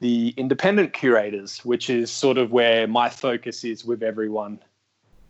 the 0.00 0.34
independent 0.36 0.92
curators, 0.92 1.64
which 1.64 1.90
is 1.90 2.10
sort 2.10 2.38
of 2.38 2.50
where 2.50 2.86
my 2.86 3.08
focus 3.08 3.64
is 3.64 3.84
with 3.84 4.02
everyone 4.02 4.60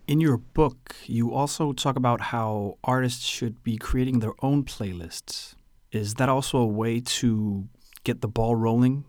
in 0.07 0.21
your 0.21 0.37
book, 0.37 0.97
you 1.07 1.33
also 1.33 1.73
talk 1.73 1.97
about 1.97 2.21
how 2.21 2.79
artists 2.85 3.25
should 3.25 3.63
be 3.63 3.77
creating 3.77 4.19
their 4.19 4.35
own 4.43 4.65
playlists. 4.65 5.55
Is 5.91 6.15
that 6.15 6.29
also 6.29 6.59
a 6.59 6.67
way 6.67 7.01
to 7.01 7.69
get 8.05 8.21
the 8.21 8.29
ball 8.29 8.57
rolling? 8.57 9.05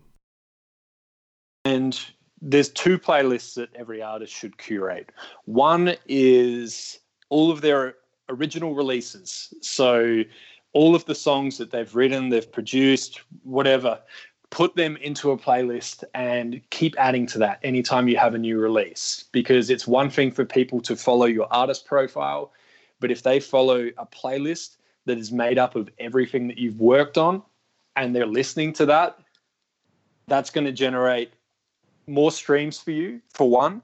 And 1.64 1.98
there's 2.40 2.68
two 2.68 2.98
playlists 2.98 3.54
that 3.54 3.70
every 3.74 4.02
artist 4.02 4.32
should 4.32 4.58
curate. 4.58 5.10
One 5.46 5.94
is 6.06 6.98
all 7.30 7.50
of 7.50 7.62
their 7.62 7.94
original 8.28 8.74
releases. 8.74 9.52
So 9.60 10.22
all 10.72 10.94
of 10.94 11.04
the 11.06 11.14
songs 11.14 11.56
that 11.58 11.70
they've 11.70 11.94
written, 11.94 12.28
they've 12.28 12.50
produced, 12.50 13.20
whatever, 13.44 13.98
put 14.54 14.76
them 14.76 14.96
into 14.98 15.32
a 15.32 15.36
playlist 15.36 16.04
and 16.14 16.60
keep 16.70 16.94
adding 16.96 17.26
to 17.26 17.38
that 17.38 17.58
anytime 17.64 18.06
you 18.06 18.16
have 18.16 18.34
a 18.34 18.38
new 18.38 18.56
release 18.58 19.24
because 19.32 19.68
it's 19.68 19.84
one 19.84 20.08
thing 20.08 20.30
for 20.30 20.44
people 20.44 20.80
to 20.80 20.94
follow 20.94 21.26
your 21.26 21.52
artist 21.52 21.86
profile 21.86 22.52
but 23.00 23.10
if 23.10 23.24
they 23.24 23.40
follow 23.40 23.90
a 23.98 24.06
playlist 24.06 24.76
that 25.06 25.18
is 25.18 25.32
made 25.32 25.58
up 25.58 25.74
of 25.74 25.90
everything 25.98 26.46
that 26.46 26.56
you've 26.56 26.78
worked 26.78 27.18
on 27.18 27.42
and 27.96 28.14
they're 28.14 28.26
listening 28.26 28.72
to 28.72 28.86
that 28.86 29.18
that's 30.28 30.50
going 30.50 30.64
to 30.64 30.72
generate 30.72 31.32
more 32.06 32.32
streams 32.32 32.78
for 32.78 32.90
you 32.90 33.20
for 33.32 33.48
one. 33.48 33.82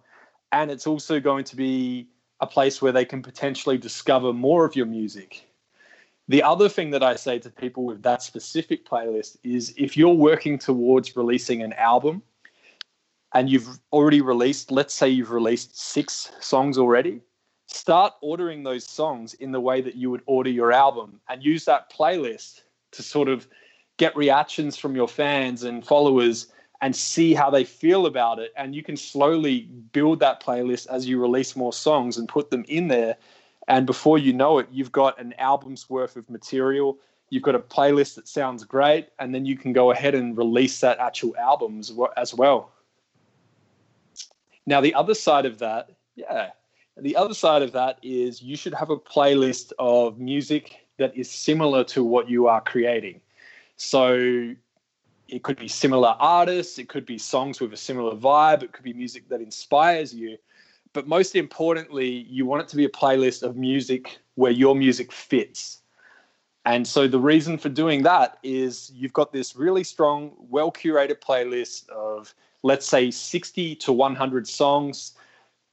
And 0.52 0.70
it's 0.70 0.86
also 0.86 1.20
going 1.20 1.44
to 1.44 1.56
be 1.56 2.08
a 2.40 2.46
place 2.46 2.80
where 2.80 2.92
they 2.92 3.04
can 3.04 3.22
potentially 3.22 3.78
discover 3.78 4.32
more 4.32 4.64
of 4.64 4.74
your 4.74 4.86
music. 4.86 5.46
The 6.28 6.42
other 6.42 6.68
thing 6.68 6.90
that 6.90 7.02
I 7.02 7.16
say 7.16 7.38
to 7.40 7.50
people 7.50 7.84
with 7.84 8.02
that 8.02 8.22
specific 8.22 8.88
playlist 8.88 9.36
is 9.42 9.74
if 9.76 9.96
you're 9.96 10.14
working 10.14 10.58
towards 10.58 11.16
releasing 11.16 11.62
an 11.62 11.72
album 11.72 12.22
and 13.34 13.50
you've 13.50 13.68
already 13.92 14.20
released, 14.20 14.70
let's 14.70 14.94
say 14.94 15.08
you've 15.08 15.32
released 15.32 15.78
six 15.78 16.30
songs 16.40 16.78
already, 16.78 17.20
start 17.66 18.14
ordering 18.20 18.62
those 18.62 18.88
songs 18.88 19.34
in 19.34 19.52
the 19.52 19.60
way 19.60 19.80
that 19.80 19.96
you 19.96 20.10
would 20.10 20.22
order 20.26 20.50
your 20.50 20.72
album 20.72 21.20
and 21.28 21.44
use 21.44 21.64
that 21.64 21.92
playlist 21.92 22.62
to 22.92 23.02
sort 23.02 23.28
of 23.28 23.48
get 23.96 24.16
reactions 24.16 24.76
from 24.76 24.96
your 24.96 25.08
fans 25.08 25.62
and 25.62 25.86
followers 25.86 26.48
and 26.82 26.94
see 26.96 27.34
how 27.34 27.50
they 27.50 27.64
feel 27.64 28.06
about 28.06 28.38
it. 28.38 28.52
And 28.56 28.74
you 28.74 28.82
can 28.82 28.96
slowly 28.96 29.62
build 29.92 30.20
that 30.20 30.42
playlist 30.42 30.86
as 30.88 31.06
you 31.06 31.20
release 31.20 31.54
more 31.54 31.72
songs 31.72 32.16
and 32.16 32.28
put 32.28 32.50
them 32.50 32.64
in 32.68 32.88
there 32.88 33.16
and 33.70 33.86
before 33.86 34.18
you 34.18 34.32
know 34.32 34.58
it, 34.58 34.66
you've 34.72 34.90
got 34.90 35.20
an 35.20 35.32
album's 35.38 35.88
worth 35.88 36.16
of 36.16 36.28
material. 36.28 36.98
You've 37.28 37.44
got 37.44 37.54
a 37.54 37.60
playlist 37.60 38.16
that 38.16 38.26
sounds 38.26 38.64
great, 38.64 39.10
and 39.20 39.32
then 39.32 39.46
you 39.46 39.56
can 39.56 39.72
go 39.72 39.92
ahead 39.92 40.16
and 40.16 40.36
release 40.36 40.80
that 40.80 40.98
actual 40.98 41.36
album 41.36 41.80
as 42.16 42.34
well. 42.34 42.72
Now, 44.66 44.80
the 44.80 44.92
other 44.92 45.14
side 45.14 45.46
of 45.46 45.58
that, 45.58 45.90
yeah, 46.16 46.50
the 46.96 47.14
other 47.14 47.32
side 47.32 47.62
of 47.62 47.70
that 47.72 47.98
is 48.02 48.42
you 48.42 48.56
should 48.56 48.74
have 48.74 48.90
a 48.90 48.96
playlist 48.96 49.72
of 49.78 50.18
music 50.18 50.88
that 50.98 51.16
is 51.16 51.30
similar 51.30 51.84
to 51.84 52.02
what 52.02 52.28
you 52.28 52.48
are 52.48 52.60
creating. 52.60 53.20
So 53.76 54.52
it 55.32 55.42
could 55.42 55.58
be 55.58 55.68
similar 55.68 56.16
artists, 56.18 56.78
it 56.78 56.88
could 56.88 57.06
be 57.06 57.18
songs 57.18 57.60
with 57.60 57.72
a 57.72 57.76
similar 57.76 58.14
vibe, 58.14 58.62
it 58.62 58.72
could 58.72 58.84
be 58.84 58.92
music 58.92 59.28
that 59.28 59.40
inspires 59.40 60.14
you 60.14 60.36
but 60.92 61.06
most 61.06 61.36
importantly, 61.36 62.08
you 62.28 62.46
want 62.46 62.62
it 62.62 62.68
to 62.68 62.76
be 62.76 62.84
a 62.84 62.88
playlist 62.88 63.42
of 63.42 63.56
music 63.56 64.18
where 64.34 64.50
your 64.50 64.74
music 64.74 65.12
fits. 65.12 65.78
And 66.64 66.86
so 66.86 67.08
the 67.08 67.18
reason 67.18 67.58
for 67.58 67.68
doing 67.68 68.02
that 68.02 68.38
is 68.42 68.90
you've 68.94 69.12
got 69.12 69.32
this 69.32 69.56
really 69.56 69.84
strong, 69.84 70.32
well 70.38 70.70
curated 70.70 71.20
playlist 71.20 71.88
of, 71.88 72.34
let's 72.62 72.86
say, 72.86 73.10
60 73.10 73.76
to 73.76 73.92
100 73.92 74.48
songs. 74.48 75.12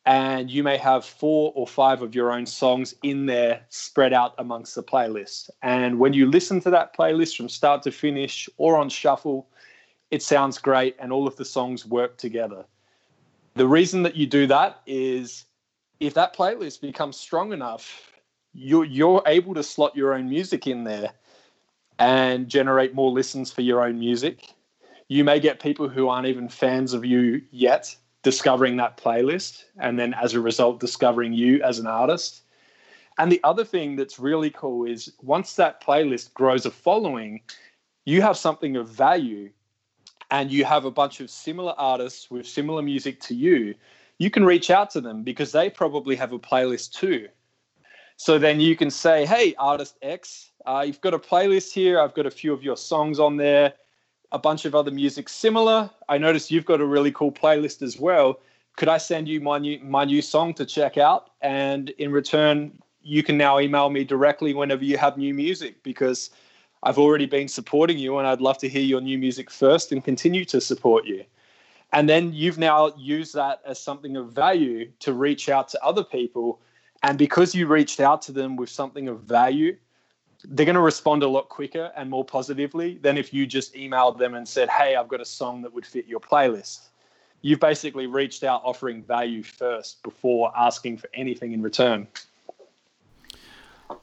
And 0.07 0.49
you 0.49 0.63
may 0.63 0.77
have 0.77 1.03
four 1.03 1.51
or 1.53 1.67
five 1.67 2.01
of 2.01 2.15
your 2.15 2.31
own 2.31 2.45
songs 2.45 2.95
in 3.03 3.25
there 3.25 3.65
spread 3.67 4.13
out 4.13 4.35
amongst 4.37 4.73
the 4.73 4.81
playlist. 4.81 5.49
And 5.61 5.99
when 5.99 6.13
you 6.13 6.31
listen 6.31 6.61
to 6.61 6.69
that 6.69 6.95
playlist 6.95 7.35
from 7.35 7.49
start 7.49 7.83
to 7.83 7.91
finish 7.91 8.47
or 8.55 8.77
on 8.77 8.87
shuffle, 8.87 9.49
it 10.09 10.23
sounds 10.23 10.59
great 10.59 10.95
and 10.97 11.11
all 11.11 11.27
of 11.27 11.35
the 11.35 11.43
songs 11.43 11.85
work 11.85 12.17
together. 12.17 12.63
The 13.55 13.67
reason 13.67 14.01
that 14.03 14.15
you 14.15 14.25
do 14.25 14.47
that 14.47 14.81
is 14.87 15.43
if 15.99 16.13
that 16.13 16.33
playlist 16.33 16.79
becomes 16.79 17.19
strong 17.19 17.51
enough, 17.51 18.13
you're, 18.53 18.85
you're 18.85 19.23
able 19.25 19.53
to 19.55 19.63
slot 19.63 19.93
your 19.93 20.13
own 20.13 20.29
music 20.29 20.67
in 20.67 20.85
there 20.85 21.11
and 21.99 22.47
generate 22.47 22.95
more 22.95 23.11
listens 23.11 23.51
for 23.51 23.61
your 23.61 23.83
own 23.83 23.99
music. 23.99 24.53
You 25.09 25.25
may 25.25 25.41
get 25.41 25.59
people 25.59 25.89
who 25.89 26.07
aren't 26.07 26.27
even 26.27 26.47
fans 26.47 26.93
of 26.93 27.03
you 27.03 27.41
yet 27.51 27.93
discovering 28.27 28.75
that 28.75 28.97
playlist, 28.97 29.63
and 29.79 29.97
then 29.97 30.13
as 30.13 30.33
a 30.33 30.41
result, 30.41 30.81
discovering 30.81 31.31
you 31.31 31.63
as 31.63 31.79
an 31.79 31.87
artist. 31.87 32.41
And 33.17 33.31
the 33.31 33.39
other 33.45 33.63
thing 33.63 33.95
that's 33.95 34.19
really 34.19 34.49
cool 34.49 34.83
is 34.83 35.13
once 35.21 35.55
that 35.55 35.81
playlist 35.81 36.33
grows 36.33 36.65
a 36.65 36.71
following, 36.71 37.39
you 38.03 38.21
have 38.21 38.35
something 38.35 38.75
of 38.75 38.89
value 38.89 39.49
and 40.29 40.51
you 40.51 40.65
have 40.65 40.83
a 40.83 40.91
bunch 40.91 41.21
of 41.21 41.29
similar 41.29 41.73
artists 41.77 42.29
with 42.29 42.45
similar 42.45 42.81
music 42.81 43.21
to 43.21 43.33
you, 43.33 43.73
you 44.17 44.29
can 44.29 44.43
reach 44.43 44.69
out 44.69 44.89
to 44.89 44.99
them 44.99 45.23
because 45.23 45.53
they 45.53 45.69
probably 45.69 46.17
have 46.17 46.33
a 46.33 46.39
playlist 46.39 46.91
too. 46.91 47.29
So 48.17 48.37
then 48.37 48.59
you 48.59 48.75
can 48.75 48.91
say, 48.91 49.25
hey, 49.25 49.55
artist 49.57 49.95
X, 50.01 50.51
uh, 50.65 50.83
you've 50.85 50.99
got 50.99 51.13
a 51.13 51.19
playlist 51.19 51.71
here. 51.71 52.01
I've 52.01 52.13
got 52.13 52.25
a 52.25 52.31
few 52.41 52.51
of 52.51 52.61
your 52.61 52.75
songs 52.75 53.21
on 53.21 53.37
there, 53.37 53.73
a 54.31 54.39
bunch 54.39 54.65
of 54.65 54.75
other 54.75 54.91
music 54.91 55.29
similar. 55.29 55.89
I 56.09 56.17
noticed 56.17 56.51
you've 56.51 56.65
got 56.65 56.81
a 56.81 56.85
really 56.85 57.11
cool 57.11 57.31
playlist 57.31 57.81
as 57.81 57.99
well. 57.99 58.39
Could 58.75 58.89
I 58.89 58.97
send 58.97 59.27
you 59.27 59.41
my 59.41 59.57
new, 59.57 59.79
my 59.79 60.05
new 60.05 60.21
song 60.21 60.53
to 60.55 60.65
check 60.65 60.97
out? 60.97 61.31
And 61.41 61.89
in 61.91 62.11
return, 62.11 62.79
you 63.01 63.23
can 63.23 63.37
now 63.37 63.59
email 63.59 63.89
me 63.89 64.03
directly 64.03 64.53
whenever 64.53 64.83
you 64.83 64.97
have 64.97 65.17
new 65.17 65.33
music 65.33 65.83
because– 65.83 66.29
I've 66.83 66.97
already 66.97 67.25
been 67.25 67.47
supporting 67.47 67.97
you 67.97 68.17
and 68.17 68.27
I'd 68.27 68.41
love 68.41 68.57
to 68.59 68.69
hear 68.69 68.81
your 68.81 69.01
new 69.01 69.17
music 69.17 69.49
first 69.49 69.91
and 69.91 70.03
continue 70.03 70.45
to 70.45 70.61
support 70.61 71.05
you. 71.05 71.23
And 71.93 72.07
then 72.09 72.33
you've 72.33 72.57
now 72.57 72.93
used 72.97 73.33
that 73.35 73.61
as 73.65 73.79
something 73.79 74.17
of 74.17 74.33
value 74.33 74.91
to 74.99 75.13
reach 75.13 75.49
out 75.49 75.69
to 75.69 75.83
other 75.83 76.03
people. 76.03 76.61
And 77.03 77.17
because 77.17 77.55
you 77.55 77.67
reached 77.67 77.99
out 77.99 78.21
to 78.23 78.31
them 78.31 78.57
with 78.57 78.69
something 78.69 79.07
of 79.07 79.21
value, 79.21 79.77
they're 80.43 80.65
going 80.65 80.75
to 80.75 80.81
respond 80.81 81.23
a 81.23 81.27
lot 81.27 81.49
quicker 81.49 81.91
and 81.95 82.09
more 82.09 82.23
positively 82.23 82.99
than 83.01 83.17
if 83.17 83.33
you 83.33 83.45
just 83.45 83.73
emailed 83.73 84.17
them 84.17 84.35
and 84.35 84.47
said, 84.47 84.69
Hey, 84.69 84.95
I've 84.95 85.07
got 85.07 85.21
a 85.21 85.25
song 85.25 85.61
that 85.63 85.73
would 85.73 85.85
fit 85.85 86.07
your 86.07 86.19
playlist. 86.19 86.89
You've 87.41 87.59
basically 87.59 88.07
reached 88.07 88.43
out 88.43 88.61
offering 88.63 89.03
value 89.03 89.43
first 89.43 90.01
before 90.03 90.51
asking 90.57 90.97
for 90.97 91.09
anything 91.13 91.53
in 91.53 91.61
return. 91.61 92.07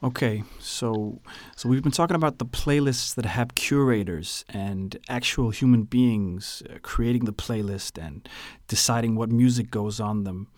Okay, 0.03 0.45
so 0.59 1.21
so 1.57 1.69
we've 1.69 1.83
been 1.83 1.93
talking 1.93 2.17
about 2.17 2.39
the 2.39 2.47
playlists 2.47 3.15
that 3.15 3.27
have 3.27 3.55
curators 3.55 4.45
and 4.49 4.99
actual 5.09 5.51
human 5.51 5.83
beings 5.83 6.63
uh, 6.69 6.79
creating 6.83 7.27
the 7.27 7.33
playlist 7.33 8.03
and 8.03 8.27
deciding 8.67 9.15
what 9.15 9.31
music 9.31 9.71
goes 9.71 10.01
on 10.01 10.25
them. 10.25 10.49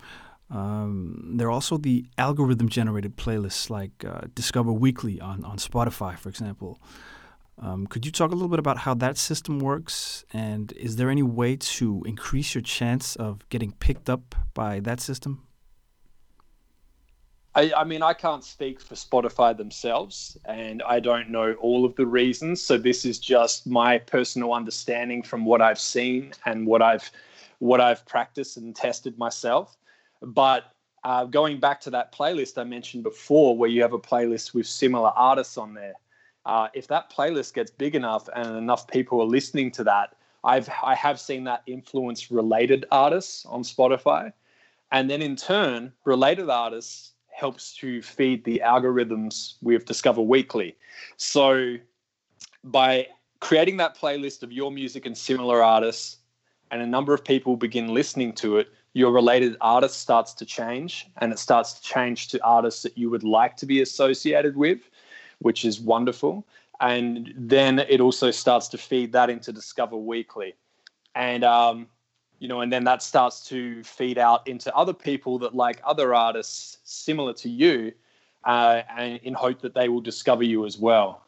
Um, 0.49 1.33
there 1.35 1.47
are 1.47 1.51
also 1.51 1.77
the 1.77 2.05
algorithm 2.17 2.69
generated 2.69 3.17
playlists 3.17 3.69
like 3.69 4.05
uh, 4.05 4.21
Discover 4.33 4.71
Weekly 4.73 5.19
on, 5.19 5.43
on 5.43 5.57
Spotify, 5.57 6.17
for 6.17 6.29
example. 6.29 6.79
Um, 7.59 7.87
could 7.87 8.05
you 8.05 8.11
talk 8.11 8.31
a 8.31 8.35
little 8.35 8.49
bit 8.49 8.59
about 8.59 8.79
how 8.79 8.93
that 8.95 9.17
system 9.17 9.59
works? 9.59 10.23
And 10.31 10.71
is 10.73 10.95
there 10.95 11.09
any 11.09 11.23
way 11.23 11.55
to 11.55 12.03
increase 12.05 12.53
your 12.53 12.61
chance 12.61 13.15
of 13.15 13.47
getting 13.49 13.71
picked 13.73 14.09
up 14.09 14.35
by 14.53 14.79
that 14.81 14.99
system? 14.99 15.43
I, 17.55 17.73
I, 17.75 17.83
mean, 17.85 18.03
I 18.03 18.13
can't 18.13 18.43
speak 18.43 18.79
for 18.79 18.93
Spotify 18.93 19.57
themselves, 19.57 20.37
and 20.45 20.83
I 20.83 20.99
don't 20.99 21.31
know 21.31 21.53
all 21.53 21.85
of 21.85 21.95
the 21.95 22.05
reasons. 22.05 22.61
So 22.61 22.77
this 22.77 23.03
is 23.03 23.17
just 23.17 23.65
my 23.65 23.97
personal 23.97 24.53
understanding 24.53 25.23
from 25.23 25.43
what 25.43 25.59
I've 25.59 25.79
seen 25.79 26.33
and 26.45 26.67
what 26.67 26.83
I've 26.83 27.09
what 27.59 27.81
I've 27.81 28.05
practiced 28.05 28.57
and 28.57 28.75
tested 28.75 29.17
myself. 29.17 29.75
But 30.21 30.73
uh, 31.03 31.25
going 31.25 31.59
back 31.59 31.79
to 31.81 31.89
that 31.91 32.13
playlist 32.13 32.57
I 32.57 32.63
mentioned 32.63 33.03
before, 33.03 33.57
where 33.57 33.69
you 33.69 33.81
have 33.81 33.93
a 33.93 33.99
playlist 33.99 34.53
with 34.53 34.67
similar 34.67 35.09
artists 35.09 35.57
on 35.57 35.73
there, 35.73 35.93
uh, 36.45 36.67
if 36.73 36.87
that 36.87 37.11
playlist 37.11 37.53
gets 37.53 37.71
big 37.71 37.95
enough 37.95 38.29
and 38.35 38.57
enough 38.57 38.87
people 38.87 39.21
are 39.21 39.27
listening 39.27 39.71
to 39.71 39.83
that, 39.83 40.15
I've 40.43 40.69
I 40.83 40.95
have 40.95 41.19
seen 41.19 41.43
that 41.43 41.63
influence 41.67 42.31
related 42.31 42.85
artists 42.91 43.45
on 43.45 43.63
Spotify, 43.63 44.31
and 44.91 45.09
then 45.09 45.21
in 45.21 45.35
turn, 45.35 45.91
related 46.05 46.49
artists 46.49 47.13
helps 47.27 47.75
to 47.77 48.01
feed 48.01 48.43
the 48.45 48.61
algorithms 48.65 49.55
with 49.61 49.85
Discover 49.85 50.21
Weekly. 50.21 50.75
So 51.17 51.75
by 52.63 53.07
creating 53.39 53.77
that 53.77 53.97
playlist 53.97 54.41
of 54.41 54.51
your 54.51 54.71
music 54.71 55.05
and 55.05 55.17
similar 55.17 55.61
artists, 55.61 56.17
and 56.71 56.81
a 56.81 56.87
number 56.87 57.13
of 57.13 57.23
people 57.23 57.55
begin 57.55 57.93
listening 57.93 58.33
to 58.33 58.57
it, 58.57 58.69
your 58.97 59.11
related 59.11 59.55
artist 59.61 59.99
starts 59.99 60.33
to 60.33 60.43
change 60.43 61.07
and 61.17 61.31
it 61.31 61.37
starts 61.37 61.73
to 61.73 61.81
change 61.83 62.29
to 62.29 62.43
artists 62.43 62.81
that 62.81 62.97
you 62.97 63.11
would 63.11 63.23
like 63.23 63.55
to 63.55 63.67
be 63.67 63.81
associated 63.81 64.57
with, 64.57 64.79
which 65.37 65.65
is 65.65 65.79
wonderful. 65.79 66.43
And 66.79 67.31
then 67.37 67.77
it 67.77 68.01
also 68.01 68.31
starts 68.31 68.67
to 68.69 68.77
feed 68.79 69.11
that 69.11 69.29
into 69.29 69.53
Discover 69.53 69.97
Weekly. 69.97 70.55
And 71.13 71.43
um, 71.43 71.87
you 72.39 72.47
know, 72.47 72.61
and 72.61 72.73
then 72.73 72.85
that 72.85 73.03
starts 73.03 73.47
to 73.49 73.83
feed 73.83 74.17
out 74.17 74.47
into 74.47 74.75
other 74.75 74.93
people 74.93 75.37
that 75.39 75.53
like 75.53 75.79
other 75.85 76.15
artists 76.15 76.79
similar 76.83 77.33
to 77.33 77.49
you, 77.49 77.93
uh, 78.45 78.81
and 78.97 79.19
in 79.21 79.35
hope 79.35 79.61
that 79.61 79.75
they 79.75 79.89
will 79.89 80.01
discover 80.01 80.43
you 80.43 80.65
as 80.65 80.77
well. 80.79 81.23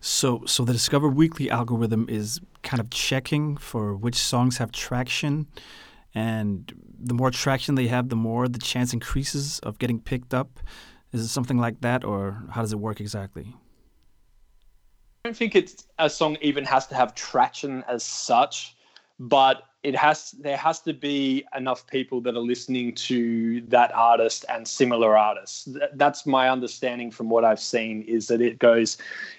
So, 0.00 0.42
so 0.46 0.64
the 0.64 0.72
Discover 0.72 1.08
Weekly 1.08 1.50
algorithm 1.50 2.06
is 2.08 2.40
kind 2.62 2.80
of 2.80 2.90
checking 2.90 3.56
for 3.56 3.94
which 3.94 4.16
songs 4.16 4.58
have 4.58 4.70
traction, 4.70 5.46
and 6.16 6.72
the 6.98 7.14
more 7.14 7.30
traction 7.30 7.76
they 7.76 7.86
have, 7.86 8.08
the 8.08 8.16
more 8.16 8.48
the 8.48 8.58
chance 8.58 8.92
increases 8.92 9.60
of 9.60 9.78
getting 9.78 10.00
picked 10.00 10.32
up. 10.32 10.58
Is 11.12 11.20
it 11.20 11.28
something 11.28 11.58
like 11.58 11.82
that, 11.82 12.02
or 12.04 12.42
how 12.50 12.62
does 12.62 12.72
it 12.72 12.80
work 12.80 13.00
exactly? 13.00 13.54
I 15.24 15.28
don't 15.28 15.36
think 15.36 15.54
it's 15.54 15.86
a 15.98 16.10
song 16.10 16.36
even 16.40 16.64
has 16.64 16.86
to 16.88 16.94
have 16.94 17.14
traction 17.14 17.84
as 17.86 18.02
such 18.02 18.76
but 19.18 19.64
it 19.82 19.96
has 19.96 20.32
there 20.32 20.56
has 20.56 20.80
to 20.80 20.92
be 20.92 21.44
enough 21.56 21.86
people 21.86 22.20
that 22.20 22.34
are 22.34 22.40
listening 22.40 22.94
to 22.94 23.60
that 23.62 23.94
artist 23.94 24.44
and 24.48 24.66
similar 24.66 25.16
artists 25.16 25.68
that's 25.94 26.26
my 26.26 26.48
understanding 26.48 27.10
from 27.10 27.28
what 27.28 27.44
i've 27.44 27.60
seen 27.60 28.02
is 28.02 28.26
that 28.26 28.40
it 28.40 28.58
goes 28.58 28.98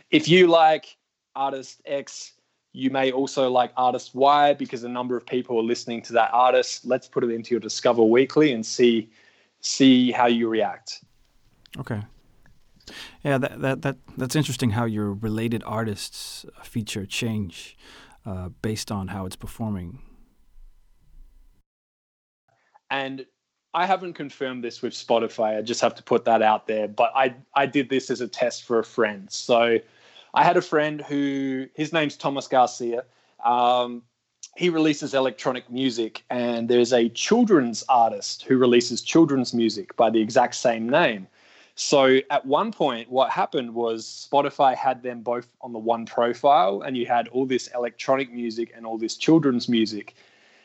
if 0.09 0.27
you 0.27 0.47
like 0.47 0.97
artist 1.35 1.81
x 1.85 2.33
you 2.77 2.89
may 2.89 3.11
also 3.11 3.49
like 3.49 3.71
artist 3.75 4.13
y 4.13 4.53
because 4.53 4.83
a 4.83 4.89
number 4.89 5.17
of 5.17 5.25
people 5.25 5.57
are 5.57 5.63
listening 5.73 6.01
to 6.01 6.13
that 6.13 6.29
artist 6.33 6.85
let's 6.85 7.07
put 7.07 7.23
it 7.23 7.31
into 7.31 7.51
your 7.51 7.59
discover 7.59 8.03
weekly 8.03 8.51
and 8.53 8.65
see 8.65 9.09
see 9.61 10.11
how 10.11 10.27
you 10.27 10.47
react 10.47 11.03
okay 11.79 12.01
yeah 13.23 13.37
that, 13.37 13.59
that, 13.61 13.81
that 13.81 13.97
that's 14.17 14.35
interesting 14.35 14.71
how 14.71 14.85
your 14.85 15.13
related 15.13 15.63
artists 15.65 16.45
feature 16.63 17.05
change 17.05 17.77
uh, 18.27 18.49
based 18.61 18.91
on 18.91 19.07
how 19.07 19.25
it's 19.25 19.37
performing. 19.37 19.99
And 22.91 23.25
I 23.73 23.85
haven't 23.85 24.13
confirmed 24.13 24.63
this 24.63 24.81
with 24.81 24.93
Spotify. 24.93 25.57
I 25.57 25.61
just 25.61 25.79
have 25.81 25.95
to 25.95 26.03
put 26.03 26.25
that 26.25 26.41
out 26.41 26.67
there. 26.67 26.89
But 26.89 27.11
I 27.15 27.35
I 27.55 27.65
did 27.65 27.89
this 27.89 28.09
as 28.09 28.19
a 28.21 28.27
test 28.27 28.63
for 28.63 28.79
a 28.79 28.83
friend. 28.83 29.31
So 29.31 29.79
I 30.33 30.43
had 30.43 30.57
a 30.57 30.61
friend 30.61 31.01
who 31.01 31.67
his 31.75 31.93
name's 31.93 32.17
Thomas 32.17 32.47
Garcia. 32.47 33.03
Um, 33.43 34.03
he 34.55 34.69
releases 34.69 35.13
electronic 35.13 35.69
music, 35.69 36.23
and 36.29 36.67
there's 36.67 36.91
a 36.91 37.09
children's 37.09 37.83
artist 37.89 38.41
who 38.43 38.57
releases 38.57 39.01
children's 39.01 39.53
music 39.53 39.95
by 39.95 40.09
the 40.09 40.19
exact 40.19 40.55
same 40.55 40.89
name. 40.89 41.27
So 41.75 42.17
at 42.31 42.43
one 42.43 42.71
point, 42.71 43.11
what 43.11 43.29
happened 43.29 43.75
was 43.75 44.27
Spotify 44.31 44.75
had 44.75 45.03
them 45.03 45.21
both 45.21 45.47
on 45.61 45.73
the 45.73 45.79
one 45.79 46.07
profile, 46.07 46.81
and 46.81 46.97
you 46.97 47.05
had 47.05 47.27
all 47.27 47.45
this 47.45 47.67
electronic 47.75 48.33
music 48.33 48.73
and 48.75 48.83
all 48.83 48.97
this 48.97 49.15
children's 49.15 49.69
music 49.69 50.15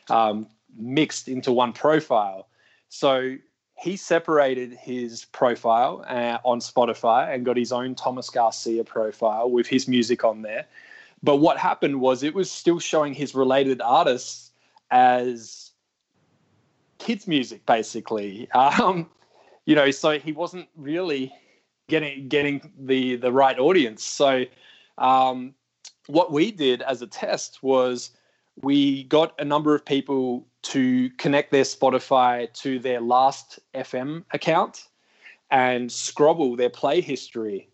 um, 0.08 0.46
mixed 0.74 1.28
into 1.28 1.52
one 1.52 1.74
profile. 1.74 2.48
So 2.88 3.36
he 3.82 3.96
separated 3.96 4.72
his 4.72 5.24
profile 5.24 6.04
uh, 6.06 6.38
on 6.44 6.60
Spotify 6.60 7.34
and 7.34 7.44
got 7.44 7.56
his 7.56 7.72
own 7.72 7.96
Thomas 7.96 8.30
Garcia 8.30 8.84
profile 8.84 9.50
with 9.50 9.66
his 9.66 9.88
music 9.88 10.22
on 10.22 10.42
there. 10.42 10.66
But 11.20 11.38
what 11.38 11.58
happened 11.58 12.00
was 12.00 12.22
it 12.22 12.32
was 12.32 12.48
still 12.48 12.78
showing 12.78 13.12
his 13.12 13.34
related 13.34 13.80
artists 13.80 14.52
as 14.92 15.72
kids' 16.98 17.26
music, 17.26 17.66
basically. 17.66 18.48
Um, 18.54 19.10
you 19.64 19.74
know, 19.74 19.90
so 19.90 20.18
he 20.18 20.30
wasn't 20.32 20.68
really 20.76 21.32
getting 21.88 22.28
getting 22.28 22.72
the 22.78 23.16
the 23.16 23.32
right 23.32 23.58
audience. 23.58 24.04
So 24.04 24.44
um, 24.98 25.54
what 26.06 26.32
we 26.32 26.52
did 26.52 26.82
as 26.82 27.02
a 27.02 27.06
test 27.06 27.62
was 27.62 28.10
we 28.60 29.04
got 29.04 29.34
a 29.40 29.44
number 29.44 29.74
of 29.74 29.84
people 29.84 30.46
to 30.62 31.10
connect 31.10 31.50
their 31.50 31.64
Spotify 31.64 32.52
to 32.54 32.78
their 32.78 33.00
last 33.00 33.58
FM 33.74 34.24
account 34.32 34.88
and 35.50 35.90
scrobble 35.90 36.56
their 36.56 36.70
play 36.70 37.00
history 37.00 37.68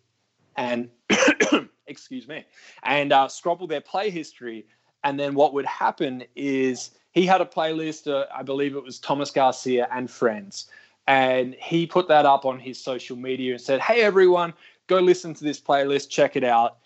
and 0.56 0.88
excuse 1.86 2.26
me 2.26 2.44
and 2.82 3.12
uh, 3.12 3.28
their 3.68 3.80
play 3.80 4.10
history 4.10 4.66
and 5.04 5.18
then 5.18 5.34
what 5.34 5.54
would 5.54 5.66
happen 5.66 6.24
is 6.34 6.90
he 7.12 7.24
had 7.24 7.40
a 7.40 7.44
playlist 7.44 8.10
uh, 8.10 8.26
i 8.34 8.42
believe 8.42 8.74
it 8.74 8.82
was 8.82 8.98
thomas 8.98 9.30
garcia 9.30 9.86
and 9.92 10.10
friends 10.10 10.66
and 11.08 11.54
he 11.54 11.86
put 11.86 12.06
that 12.08 12.26
up 12.26 12.44
on 12.44 12.60
his 12.60 12.78
social 12.78 13.16
media 13.16 13.52
and 13.52 13.60
said, 13.60 13.80
"Hey 13.80 14.02
everyone, 14.02 14.52
go 14.86 15.00
listen 15.00 15.32
to 15.34 15.42
this 15.42 15.58
playlist, 15.58 16.10
check 16.10 16.36
it 16.36 16.44
out." 16.44 16.76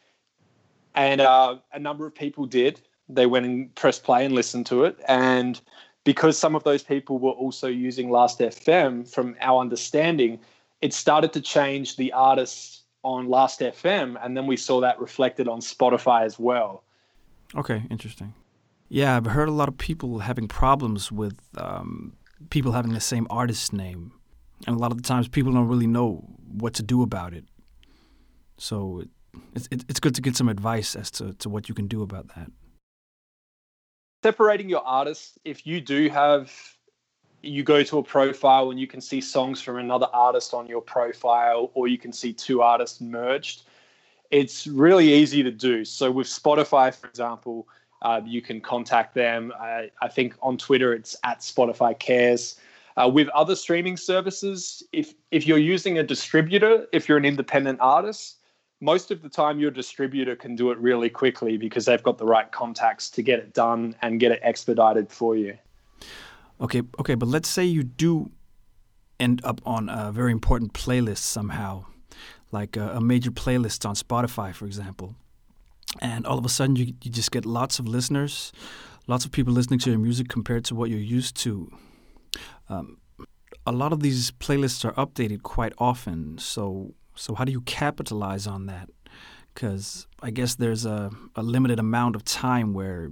And 0.94 1.20
uh, 1.20 1.56
a 1.72 1.78
number 1.78 2.06
of 2.06 2.14
people 2.14 2.46
did. 2.46 2.80
They 3.14 3.26
went 3.26 3.46
and 3.46 3.74
pressed 3.74 4.04
play 4.04 4.24
and 4.24 4.34
listened 4.34 4.66
to 4.66 4.84
it, 4.84 4.98
and 5.08 5.60
because 6.04 6.36
some 6.36 6.54
of 6.54 6.64
those 6.64 6.82
people 6.82 7.18
were 7.18 7.30
also 7.30 7.68
using 7.68 8.10
Last 8.10 8.40
FM, 8.40 9.08
from 9.08 9.36
our 9.40 9.60
understanding, 9.60 10.40
it 10.80 10.92
started 10.92 11.32
to 11.34 11.40
change 11.40 11.96
the 11.96 12.12
artists 12.12 12.82
on 13.04 13.28
Last 13.28 13.60
FM, 13.60 14.16
and 14.22 14.36
then 14.36 14.46
we 14.46 14.56
saw 14.56 14.80
that 14.80 15.00
reflected 15.00 15.48
on 15.48 15.60
Spotify 15.60 16.24
as 16.24 16.38
well. 16.38 16.84
Okay, 17.54 17.82
interesting. 17.90 18.34
Yeah, 18.88 19.16
I've 19.16 19.26
heard 19.26 19.48
a 19.48 19.52
lot 19.52 19.68
of 19.68 19.78
people 19.78 20.20
having 20.20 20.48
problems 20.48 21.10
with 21.10 21.38
um, 21.56 22.14
people 22.50 22.72
having 22.72 22.92
the 22.92 23.00
same 23.00 23.26
artist 23.30 23.72
name, 23.72 24.12
and 24.66 24.76
a 24.76 24.78
lot 24.78 24.90
of 24.90 24.96
the 24.96 25.02
times 25.02 25.28
people 25.28 25.52
don't 25.52 25.68
really 25.68 25.86
know 25.86 26.24
what 26.50 26.74
to 26.74 26.82
do 26.82 27.02
about 27.02 27.32
it. 27.32 27.44
So 28.58 29.00
it, 29.00 29.10
it's 29.54 29.68
it's 29.88 30.00
good 30.00 30.14
to 30.14 30.22
get 30.22 30.36
some 30.36 30.48
advice 30.48 30.94
as 30.94 31.10
to, 31.12 31.32
to 31.34 31.48
what 31.48 31.68
you 31.68 31.74
can 31.74 31.86
do 31.86 32.02
about 32.02 32.28
that. 32.36 32.50
Separating 34.22 34.68
your 34.68 34.86
artists, 34.86 35.36
if 35.44 35.66
you 35.66 35.80
do 35.80 36.08
have, 36.08 36.52
you 37.42 37.64
go 37.64 37.82
to 37.82 37.98
a 37.98 38.02
profile 38.04 38.70
and 38.70 38.78
you 38.78 38.86
can 38.86 39.00
see 39.00 39.20
songs 39.20 39.60
from 39.60 39.78
another 39.78 40.06
artist 40.12 40.54
on 40.54 40.68
your 40.68 40.80
profile, 40.80 41.72
or 41.74 41.88
you 41.88 41.98
can 41.98 42.12
see 42.12 42.32
two 42.32 42.62
artists 42.62 43.00
merged. 43.00 43.64
It's 44.30 44.68
really 44.68 45.12
easy 45.12 45.42
to 45.42 45.50
do. 45.50 45.84
So 45.84 46.10
with 46.12 46.28
Spotify, 46.28 46.94
for 46.94 47.08
example, 47.08 47.66
uh, 48.02 48.20
you 48.24 48.40
can 48.40 48.60
contact 48.60 49.12
them. 49.14 49.52
I, 49.58 49.90
I, 50.00 50.08
think 50.08 50.34
on 50.40 50.56
Twitter 50.56 50.92
it's 50.92 51.16
at 51.24 51.40
Spotify 51.40 51.98
Cares. 51.98 52.60
Uh, 52.96 53.08
with 53.08 53.28
other 53.30 53.56
streaming 53.56 53.96
services, 53.96 54.82
if 54.92 55.14
if 55.30 55.46
you're 55.46 55.58
using 55.58 55.98
a 55.98 56.02
distributor, 56.02 56.86
if 56.92 57.08
you're 57.08 57.18
an 57.18 57.24
independent 57.24 57.78
artist, 57.80 58.36
most 58.82 59.10
of 59.10 59.22
the 59.22 59.28
time 59.28 59.58
your 59.58 59.70
distributor 59.70 60.36
can 60.36 60.54
do 60.54 60.70
it 60.70 60.78
really 60.78 61.08
quickly 61.08 61.56
because 61.56 61.86
they've 61.86 62.02
got 62.02 62.18
the 62.18 62.26
right 62.26 62.50
contacts 62.52 63.08
to 63.10 63.22
get 63.22 63.38
it 63.38 63.54
done 63.54 63.96
and 64.02 64.20
get 64.20 64.32
it 64.32 64.40
expedited 64.42 65.10
for 65.10 65.36
you. 65.36 65.56
Okay, 66.60 66.82
okay, 66.98 67.14
but 67.14 67.28
let's 67.28 67.48
say 67.48 67.64
you 67.64 67.82
do 67.82 68.30
end 69.18 69.40
up 69.44 69.60
on 69.64 69.88
a 69.88 70.12
very 70.12 70.32
important 70.32 70.74
playlist 70.74 71.18
somehow, 71.18 71.86
like 72.50 72.76
a, 72.76 72.90
a 72.90 73.00
major 73.00 73.30
playlist 73.30 73.88
on 73.88 73.94
Spotify, 73.94 74.54
for 74.54 74.66
example 74.66 75.14
and 76.00 76.26
all 76.26 76.38
of 76.38 76.44
a 76.44 76.48
sudden 76.48 76.76
you, 76.76 76.94
you 77.02 77.10
just 77.10 77.30
get 77.30 77.44
lots 77.44 77.78
of 77.78 77.86
listeners 77.86 78.52
lots 79.06 79.24
of 79.24 79.32
people 79.32 79.52
listening 79.52 79.78
to 79.80 79.90
your 79.90 79.98
music 79.98 80.28
compared 80.28 80.64
to 80.64 80.74
what 80.74 80.88
you're 80.90 80.98
used 80.98 81.36
to 81.36 81.70
um, 82.68 82.98
a 83.66 83.72
lot 83.72 83.92
of 83.92 84.00
these 84.00 84.30
playlists 84.30 84.84
are 84.84 84.92
updated 84.92 85.42
quite 85.42 85.72
often 85.78 86.38
so 86.38 86.94
so 87.22 87.36
how 87.36 87.44
do 87.44 87.52
you 87.52 87.60
capitalize 87.60 88.48
on 88.48 88.66
that 88.66 88.88
because 89.54 90.08
i 90.22 90.30
guess 90.30 90.56
there's 90.56 90.84
a, 90.84 91.10
a 91.36 91.42
limited 91.42 91.78
amount 91.78 92.16
of 92.16 92.24
time 92.24 92.72
where 92.72 93.10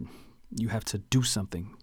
you 0.56 0.68
have 0.68 0.84
to 0.84 0.98
do 0.98 1.22
something 1.22 1.76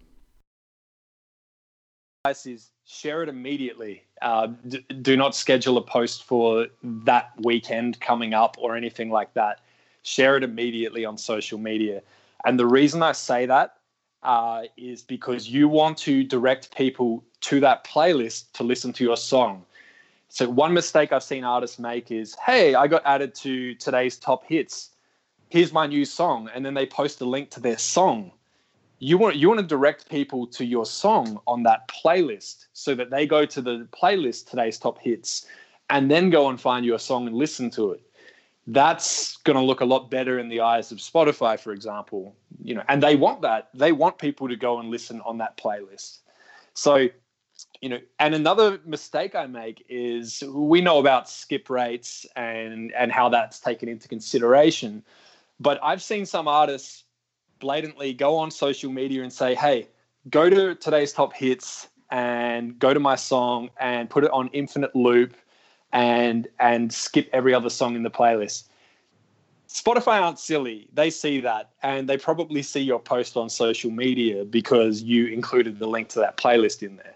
is 2.44 2.72
share 2.84 3.22
it 3.22 3.28
immediately 3.30 4.02
Uh, 4.20 4.48
d- 4.66 4.84
do 5.00 5.16
not 5.16 5.34
schedule 5.34 5.78
a 5.78 5.82
post 5.82 6.24
for 6.24 6.66
that 6.82 7.30
weekend 7.44 7.98
coming 8.00 8.34
up 8.34 8.56
or 8.58 8.76
anything 8.76 9.10
like 9.10 9.32
that. 9.34 9.60
Share 10.02 10.36
it 10.36 10.42
immediately 10.42 11.04
on 11.04 11.16
social 11.16 11.58
media. 11.58 12.02
And 12.44 12.58
the 12.58 12.66
reason 12.66 13.02
I 13.02 13.12
say 13.12 13.46
that 13.46 13.76
uh, 14.22 14.62
is 14.76 15.02
because 15.02 15.48
you 15.48 15.68
want 15.68 15.96
to 15.98 16.24
direct 16.24 16.76
people 16.76 17.24
to 17.42 17.60
that 17.60 17.84
playlist 17.84 18.52
to 18.54 18.64
listen 18.64 18.92
to 18.94 19.04
your 19.04 19.16
song. 19.16 19.64
So, 20.28 20.48
one 20.48 20.74
mistake 20.74 21.12
I've 21.12 21.22
seen 21.22 21.42
artists 21.42 21.78
make 21.78 22.10
is 22.10 22.36
hey, 22.44 22.74
I 22.74 22.86
got 22.86 23.02
added 23.04 23.34
to 23.36 23.74
today's 23.74 24.18
top 24.18 24.44
hits. 24.44 24.90
Here's 25.48 25.72
my 25.72 25.86
new 25.86 26.04
song. 26.04 26.50
And 26.54 26.64
then 26.64 26.74
they 26.74 26.84
post 26.86 27.20
a 27.22 27.24
link 27.24 27.50
to 27.52 27.60
their 27.60 27.78
song. 27.78 28.32
You 28.98 29.16
want 29.16 29.36
you 29.36 29.48
want 29.48 29.60
to 29.60 29.66
direct 29.66 30.10
people 30.10 30.46
to 30.48 30.64
your 30.64 30.84
song 30.84 31.40
on 31.46 31.62
that 31.62 31.88
playlist 31.88 32.66
so 32.72 32.94
that 32.94 33.10
they 33.10 33.26
go 33.26 33.46
to 33.46 33.62
the 33.62 33.88
playlist 33.90 34.50
today's 34.50 34.78
top 34.78 34.98
hits 34.98 35.46
and 35.88 36.10
then 36.10 36.28
go 36.28 36.48
and 36.50 36.60
find 36.60 36.84
your 36.84 36.98
song 36.98 37.26
and 37.26 37.34
listen 37.34 37.70
to 37.70 37.92
it. 37.92 38.02
That's 38.66 39.38
going 39.38 39.56
to 39.56 39.62
look 39.62 39.80
a 39.80 39.86
lot 39.86 40.10
better 40.10 40.38
in 40.38 40.50
the 40.50 40.60
eyes 40.60 40.92
of 40.92 40.98
spotify 40.98 41.58
for 41.58 41.72
example. 41.72 42.36
You 42.62 42.74
know 42.74 42.82
and 42.88 43.02
they 43.02 43.16
want 43.16 43.40
that. 43.42 43.70
They 43.72 43.92
want 43.92 44.18
people 44.18 44.48
to 44.48 44.56
go 44.56 44.78
and 44.78 44.90
listen 44.90 45.22
on 45.22 45.38
that 45.38 45.56
playlist. 45.56 46.18
So 46.74 47.08
you 47.80 47.88
know 47.88 47.98
and 48.18 48.34
another 48.34 48.80
mistake 48.84 49.34
i 49.34 49.46
make 49.46 49.84
is 49.88 50.42
we 50.52 50.80
know 50.80 50.98
about 50.98 51.28
skip 51.28 51.70
rates 51.70 52.26
and 52.34 52.92
and 52.92 53.12
how 53.12 53.28
that's 53.28 53.60
taken 53.60 53.88
into 53.88 54.08
consideration 54.08 55.02
but 55.60 55.78
i've 55.82 56.02
seen 56.02 56.26
some 56.26 56.48
artists 56.48 57.04
blatantly 57.58 58.12
go 58.12 58.36
on 58.36 58.50
social 58.50 58.90
media 58.90 59.22
and 59.22 59.32
say, 59.32 59.54
hey, 59.54 59.88
go 60.30 60.48
to 60.50 60.74
today's 60.74 61.12
top 61.12 61.32
hits 61.32 61.88
and 62.10 62.78
go 62.78 62.94
to 62.94 63.00
my 63.00 63.16
song 63.16 63.70
and 63.78 64.08
put 64.08 64.24
it 64.24 64.30
on 64.30 64.48
infinite 64.52 64.94
loop 64.94 65.34
and 65.92 66.48
and 66.58 66.92
skip 66.92 67.28
every 67.32 67.54
other 67.54 67.70
song 67.70 67.94
in 67.94 68.02
the 68.02 68.10
playlist. 68.10 68.64
Spotify 69.68 70.20
aren't 70.22 70.38
silly. 70.38 70.88
They 70.94 71.10
see 71.10 71.40
that 71.40 71.70
and 71.82 72.08
they 72.08 72.16
probably 72.16 72.62
see 72.62 72.80
your 72.80 72.98
post 72.98 73.36
on 73.36 73.50
social 73.50 73.90
media 73.90 74.44
because 74.44 75.02
you 75.02 75.26
included 75.26 75.78
the 75.78 75.86
link 75.86 76.08
to 76.10 76.20
that 76.20 76.38
playlist 76.38 76.82
in 76.82 76.96
there. 76.96 77.14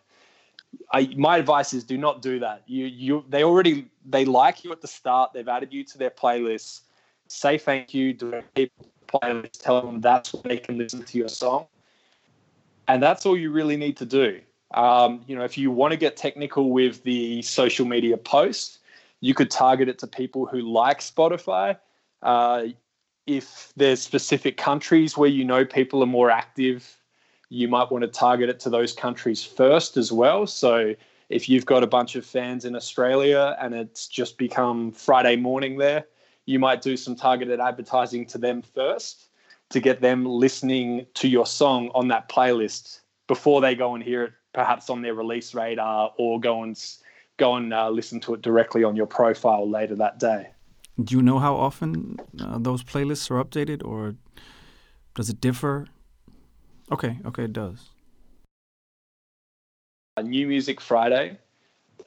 I, 0.92 1.12
my 1.16 1.38
advice 1.38 1.72
is 1.72 1.84
do 1.84 1.96
not 1.96 2.22
do 2.22 2.38
that. 2.40 2.62
You 2.66 2.86
you 2.86 3.24
they 3.28 3.44
already 3.44 3.88
they 4.04 4.24
like 4.24 4.64
you 4.64 4.72
at 4.72 4.80
the 4.80 4.88
start. 4.88 5.32
They've 5.32 5.48
added 5.48 5.72
you 5.72 5.84
to 5.84 5.98
their 5.98 6.10
playlists. 6.10 6.82
Say 7.28 7.58
thank 7.58 7.94
you. 7.94 8.12
Direct 8.12 8.54
people 8.54 8.86
playlist, 9.12 9.62
tell 9.62 9.82
them 9.82 10.00
that's 10.00 10.32
where 10.32 10.42
they 10.44 10.56
can 10.58 10.78
listen 10.78 11.02
to 11.02 11.18
your 11.18 11.28
song. 11.28 11.66
And 12.88 13.02
that's 13.02 13.26
all 13.26 13.36
you 13.36 13.52
really 13.52 13.76
need 13.76 13.96
to 13.98 14.06
do. 14.06 14.40
Um, 14.74 15.22
you 15.26 15.36
know, 15.36 15.44
if 15.44 15.58
you 15.58 15.70
want 15.70 15.92
to 15.92 15.96
get 15.96 16.16
technical 16.16 16.70
with 16.70 17.02
the 17.04 17.42
social 17.42 17.86
media 17.86 18.16
post, 18.16 18.78
you 19.20 19.34
could 19.34 19.50
target 19.50 19.88
it 19.88 19.98
to 20.00 20.06
people 20.06 20.46
who 20.46 20.60
like 20.60 21.00
Spotify. 21.00 21.76
Uh, 22.22 22.64
if 23.26 23.72
there's 23.76 24.02
specific 24.02 24.56
countries 24.56 25.16
where 25.16 25.28
you 25.28 25.44
know 25.44 25.64
people 25.64 26.02
are 26.02 26.06
more 26.06 26.30
active, 26.30 26.96
you 27.52 27.68
might 27.68 27.92
want 27.92 28.00
to 28.00 28.08
target 28.08 28.48
it 28.48 28.58
to 28.58 28.70
those 28.70 28.94
countries 28.94 29.44
first 29.44 29.98
as 29.98 30.10
well. 30.10 30.46
So 30.46 30.94
if 31.28 31.50
you've 31.50 31.66
got 31.66 31.82
a 31.82 31.86
bunch 31.86 32.16
of 32.16 32.24
fans 32.24 32.64
in 32.64 32.74
Australia 32.74 33.56
and 33.60 33.74
it's 33.74 34.08
just 34.08 34.38
become 34.38 34.90
Friday 34.90 35.36
morning 35.36 35.76
there, 35.76 36.06
you 36.46 36.58
might 36.58 36.80
do 36.80 36.96
some 36.96 37.14
targeted 37.14 37.60
advertising 37.60 38.24
to 38.28 38.38
them 38.38 38.62
first 38.62 39.28
to 39.68 39.80
get 39.80 40.00
them 40.00 40.24
listening 40.24 41.04
to 41.12 41.28
your 41.28 41.44
song 41.44 41.90
on 41.94 42.08
that 42.08 42.30
playlist 42.30 43.00
before 43.28 43.60
they 43.60 43.74
go 43.74 43.94
and 43.94 44.02
hear 44.02 44.24
it 44.24 44.32
perhaps 44.54 44.88
on 44.88 45.02
their 45.02 45.14
release 45.14 45.54
radar 45.54 46.10
or 46.16 46.40
go 46.40 46.62
and 46.62 46.82
go 47.36 47.56
and 47.56 47.74
uh, 47.74 47.90
listen 47.90 48.18
to 48.20 48.32
it 48.32 48.40
directly 48.40 48.82
on 48.82 48.96
your 48.96 49.06
profile 49.06 49.68
later 49.68 49.94
that 49.94 50.18
day. 50.18 50.48
Do 51.04 51.16
you 51.16 51.22
know 51.22 51.38
how 51.38 51.54
often 51.54 52.16
uh, 52.40 52.56
those 52.58 52.82
playlists 52.82 53.30
are 53.30 53.44
updated 53.44 53.84
or 53.84 54.14
does 55.14 55.28
it 55.28 55.38
differ? 55.38 55.86
Okay, 56.90 57.18
okay, 57.24 57.44
it 57.44 57.52
does. 57.52 57.90
New 60.22 60.46
Music 60.46 60.80
Friday. 60.80 61.38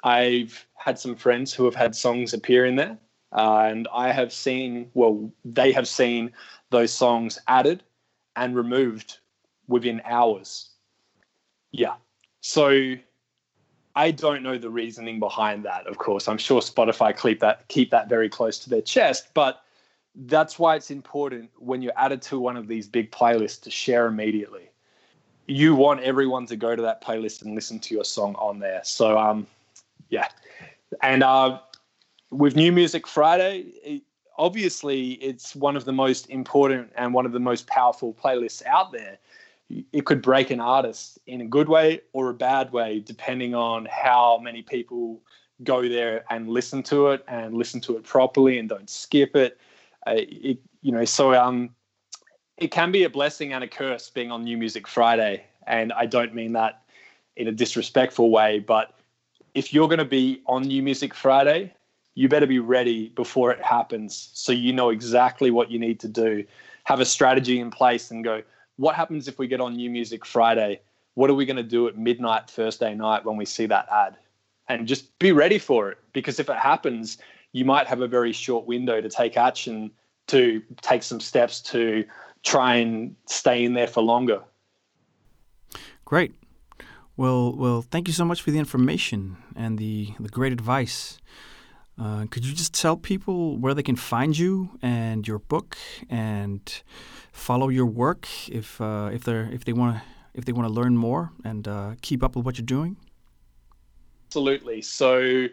I've 0.03 0.67
had 0.75 0.99
some 0.99 1.15
friends 1.15 1.53
who 1.53 1.65
have 1.65 1.75
had 1.75 1.95
songs 1.95 2.33
appear 2.33 2.65
in 2.65 2.75
there. 2.75 2.97
Uh, 3.31 3.67
and 3.69 3.87
I 3.93 4.11
have 4.11 4.31
seen, 4.31 4.89
well, 4.93 5.31
they 5.43 5.71
have 5.71 5.87
seen 5.87 6.31
those 6.69 6.93
songs 6.93 7.39
added 7.47 7.83
and 8.35 8.55
removed 8.55 9.17
within 9.67 10.01
hours. 10.05 10.69
Yeah. 11.71 11.95
So 12.41 12.95
I 13.95 14.11
don't 14.11 14.43
know 14.43 14.57
the 14.57 14.69
reasoning 14.69 15.19
behind 15.19 15.65
that, 15.65 15.87
of 15.87 15.97
course. 15.97 16.27
I'm 16.27 16.37
sure 16.37 16.61
Spotify 16.61 17.19
keep 17.19 17.39
that 17.39 17.67
keep 17.67 17.89
that 17.91 18.07
very 18.07 18.29
close 18.29 18.59
to 18.59 18.69
their 18.69 18.81
chest, 18.81 19.29
but 19.33 19.64
that's 20.15 20.57
why 20.57 20.75
it's 20.75 20.91
important 20.91 21.49
when 21.57 21.81
you're 21.81 21.97
added 21.97 22.21
to 22.23 22.39
one 22.39 22.57
of 22.57 22.67
these 22.67 22.87
big 22.87 23.11
playlists 23.11 23.61
to 23.61 23.71
share 23.71 24.07
immediately. 24.07 24.69
You 25.47 25.75
want 25.75 26.01
everyone 26.01 26.45
to 26.47 26.55
go 26.55 26.75
to 26.75 26.81
that 26.81 27.03
playlist 27.03 27.43
and 27.43 27.53
listen 27.53 27.79
to 27.79 27.93
your 27.93 28.05
song 28.05 28.35
on 28.35 28.59
there. 28.59 28.81
So 28.83 29.17
um 29.17 29.47
yeah. 30.09 30.27
And 31.01 31.23
uh 31.23 31.59
with 32.31 32.55
New 32.55 32.71
Music 32.71 33.07
Friday, 33.07 33.65
it, 33.83 34.03
obviously 34.37 35.13
it's 35.13 35.55
one 35.55 35.75
of 35.75 35.85
the 35.85 35.93
most 35.93 36.29
important 36.29 36.91
and 36.95 37.13
one 37.13 37.25
of 37.25 37.31
the 37.31 37.39
most 37.39 37.67
powerful 37.67 38.13
playlists 38.13 38.65
out 38.65 38.91
there. 38.91 39.17
It 39.91 40.05
could 40.05 40.21
break 40.21 40.51
an 40.51 40.59
artist 40.59 41.19
in 41.25 41.41
a 41.41 41.45
good 41.45 41.69
way 41.69 42.01
or 42.13 42.29
a 42.29 42.33
bad 42.33 42.71
way, 42.71 42.99
depending 42.99 43.55
on 43.55 43.87
how 43.89 44.39
many 44.41 44.61
people 44.61 45.19
go 45.63 45.87
there 45.87 46.23
and 46.29 46.49
listen 46.49 46.83
to 46.83 47.07
it 47.07 47.23
and 47.27 47.55
listen 47.55 47.79
to 47.81 47.97
it 47.97 48.03
properly 48.03 48.59
and 48.59 48.69
don't 48.69 48.89
skip 48.89 49.35
it. 49.35 49.59
Uh, 50.05 50.13
it 50.17 50.59
you 50.81 50.91
know, 50.91 51.05
so 51.05 51.33
um, 51.33 51.71
it 52.57 52.71
can 52.71 52.91
be 52.91 53.03
a 53.03 53.09
blessing 53.09 53.53
and 53.53 53.63
a 53.63 53.67
curse 53.67 54.09
being 54.09 54.31
on 54.31 54.43
New 54.43 54.57
Music 54.57 54.87
Friday, 54.87 55.43
and 55.65 55.91
I 55.93 56.05
don't 56.05 56.35
mean 56.35 56.53
that 56.53 56.83
in 57.35 57.47
a 57.47 57.51
disrespectful 57.51 58.29
way, 58.29 58.59
but 58.59 58.95
if 59.55 59.73
you're 59.73 59.87
going 59.87 59.99
to 59.99 60.05
be 60.05 60.41
on 60.45 60.63
New 60.63 60.83
Music 60.83 61.13
Friday, 61.13 61.73
you 62.13 62.29
better 62.29 62.45
be 62.45 62.59
ready 62.59 63.09
before 63.09 63.51
it 63.51 63.61
happens 63.61 64.29
so 64.33 64.51
you 64.51 64.71
know 64.71 64.89
exactly 64.89 65.51
what 65.51 65.71
you 65.71 65.79
need 65.79 65.99
to 66.01 66.07
do. 66.07 66.45
Have 66.83 66.99
a 66.99 67.05
strategy 67.05 67.59
in 67.59 67.71
place 67.71 68.11
and 68.11 68.23
go, 68.23 68.41
what 68.77 68.95
happens 68.95 69.27
if 69.27 69.39
we 69.39 69.47
get 69.47 69.61
on 69.61 69.75
New 69.75 69.89
Music 69.89 70.25
Friday? 70.25 70.79
What 71.15 71.29
are 71.29 71.33
we 71.33 71.45
going 71.45 71.57
to 71.57 71.63
do 71.63 71.87
at 71.87 71.97
midnight 71.97 72.49
Thursday 72.49 72.93
night 72.93 73.25
when 73.25 73.37
we 73.37 73.45
see 73.45 73.65
that 73.67 73.87
ad? 73.91 74.17
And 74.67 74.87
just 74.87 75.17
be 75.19 75.31
ready 75.31 75.59
for 75.59 75.91
it 75.91 75.97
because 76.13 76.39
if 76.39 76.49
it 76.49 76.57
happens, 76.57 77.17
you 77.55 77.63
might 77.63 77.87
have 77.87 78.01
a 78.01 78.07
very 78.07 78.33
short 78.33 78.67
window 78.67 78.99
to 78.99 79.07
take 79.07 79.37
action, 79.37 79.89
to 80.27 80.61
take 80.81 81.01
some 81.01 81.21
steps 81.21 81.61
to 81.61 82.03
try 82.43 82.75
and 82.75 83.15
stay 83.27 83.63
in 83.63 83.73
there 83.73 83.87
for 83.87 84.03
longer. 84.03 84.41
Great. 86.03 86.33
Well, 87.15 87.55
well, 87.55 87.81
thank 87.81 88.09
you 88.09 88.13
so 88.13 88.25
much 88.25 88.41
for 88.41 88.51
the 88.51 88.59
information 88.59 89.37
and 89.55 89.79
the, 89.79 90.09
the 90.19 90.27
great 90.27 90.51
advice. 90.51 91.17
Uh, 91.97 92.25
could 92.29 92.45
you 92.45 92.53
just 92.53 92.73
tell 92.73 92.97
people 92.97 93.57
where 93.57 93.73
they 93.73 93.83
can 93.83 93.95
find 93.95 94.37
you 94.37 94.77
and 94.81 95.25
your 95.25 95.39
book 95.39 95.77
and 96.09 96.83
follow 97.31 97.69
your 97.69 97.85
work 97.85 98.27
if 98.49 98.81
uh, 98.81 99.09
if 99.13 99.23
they 99.23 99.47
if 99.53 99.63
they 99.63 99.71
want 99.71 99.95
to 99.95 100.01
if 100.33 100.43
they 100.43 100.51
want 100.51 100.67
to 100.67 100.73
learn 100.73 100.97
more 100.97 101.31
and 101.45 101.69
uh, 101.69 101.95
keep 102.01 102.21
up 102.21 102.35
with 102.35 102.45
what 102.45 102.57
you're 102.57 102.65
doing? 102.65 102.97
Absolutely. 104.27 104.81
So 104.81 105.47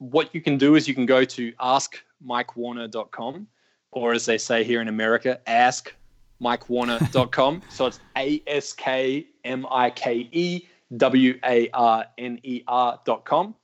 what 0.00 0.34
you 0.34 0.40
can 0.40 0.58
do 0.58 0.74
is 0.74 0.88
you 0.88 0.94
can 0.94 1.06
go 1.06 1.24
to 1.24 1.52
askmikewarner.com 1.52 3.46
or 3.92 4.12
as 4.12 4.26
they 4.26 4.38
say 4.38 4.64
here 4.64 4.80
in 4.80 4.88
America, 4.88 5.38
askmikewarner.com. 5.46 7.62
so 7.70 7.86
it's 7.86 8.00
A 8.16 8.42
S 8.46 8.72
K 8.72 9.26
M 9.44 9.66
I 9.70 9.90
K 9.90 10.28
E 10.32 10.62
W 10.96 11.38
A 11.44 11.70
R 11.70 12.06
N 12.18 12.40
E 12.42 12.64
R.com 12.66 13.54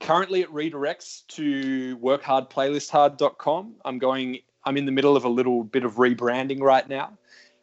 currently 0.00 0.40
it 0.40 0.52
redirects 0.52 1.26
to 1.28 1.96
workhardplaylisthard.com. 1.98 3.74
I'm 3.84 3.98
going, 3.98 4.38
I'm 4.64 4.76
in 4.76 4.86
the 4.86 4.92
middle 4.92 5.16
of 5.16 5.24
a 5.24 5.28
little 5.28 5.64
bit 5.64 5.84
of 5.84 5.96
rebranding 5.96 6.60
right 6.60 6.88
now. 6.88 7.12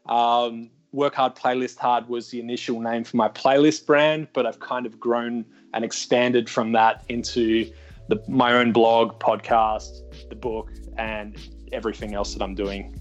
Um, 0.08 0.70
Work 0.92 1.16
Hard 1.16 1.36
Playlist 1.36 1.78
Hard 1.78 2.08
was 2.08 2.30
the 2.30 2.40
initial 2.40 2.80
name 2.80 3.04
for 3.04 3.18
my 3.18 3.28
playlist 3.28 3.86
brand, 3.86 4.28
but 4.34 4.46
I've 4.46 4.60
kind 4.60 4.86
of 4.86 5.00
grown 5.00 5.46
and 5.74 5.84
expanded 5.84 6.50
from 6.50 6.72
that 6.72 7.04
into 7.10 7.70
the, 8.08 8.22
my 8.28 8.54
own 8.54 8.72
blog, 8.72 9.20
podcast, 9.20 10.02
the 10.30 10.36
book, 10.36 10.72
and 10.98 11.38
everything 11.72 12.14
else 12.14 12.34
that 12.34 12.44
I'm 12.44 12.56
doing. 12.56 13.00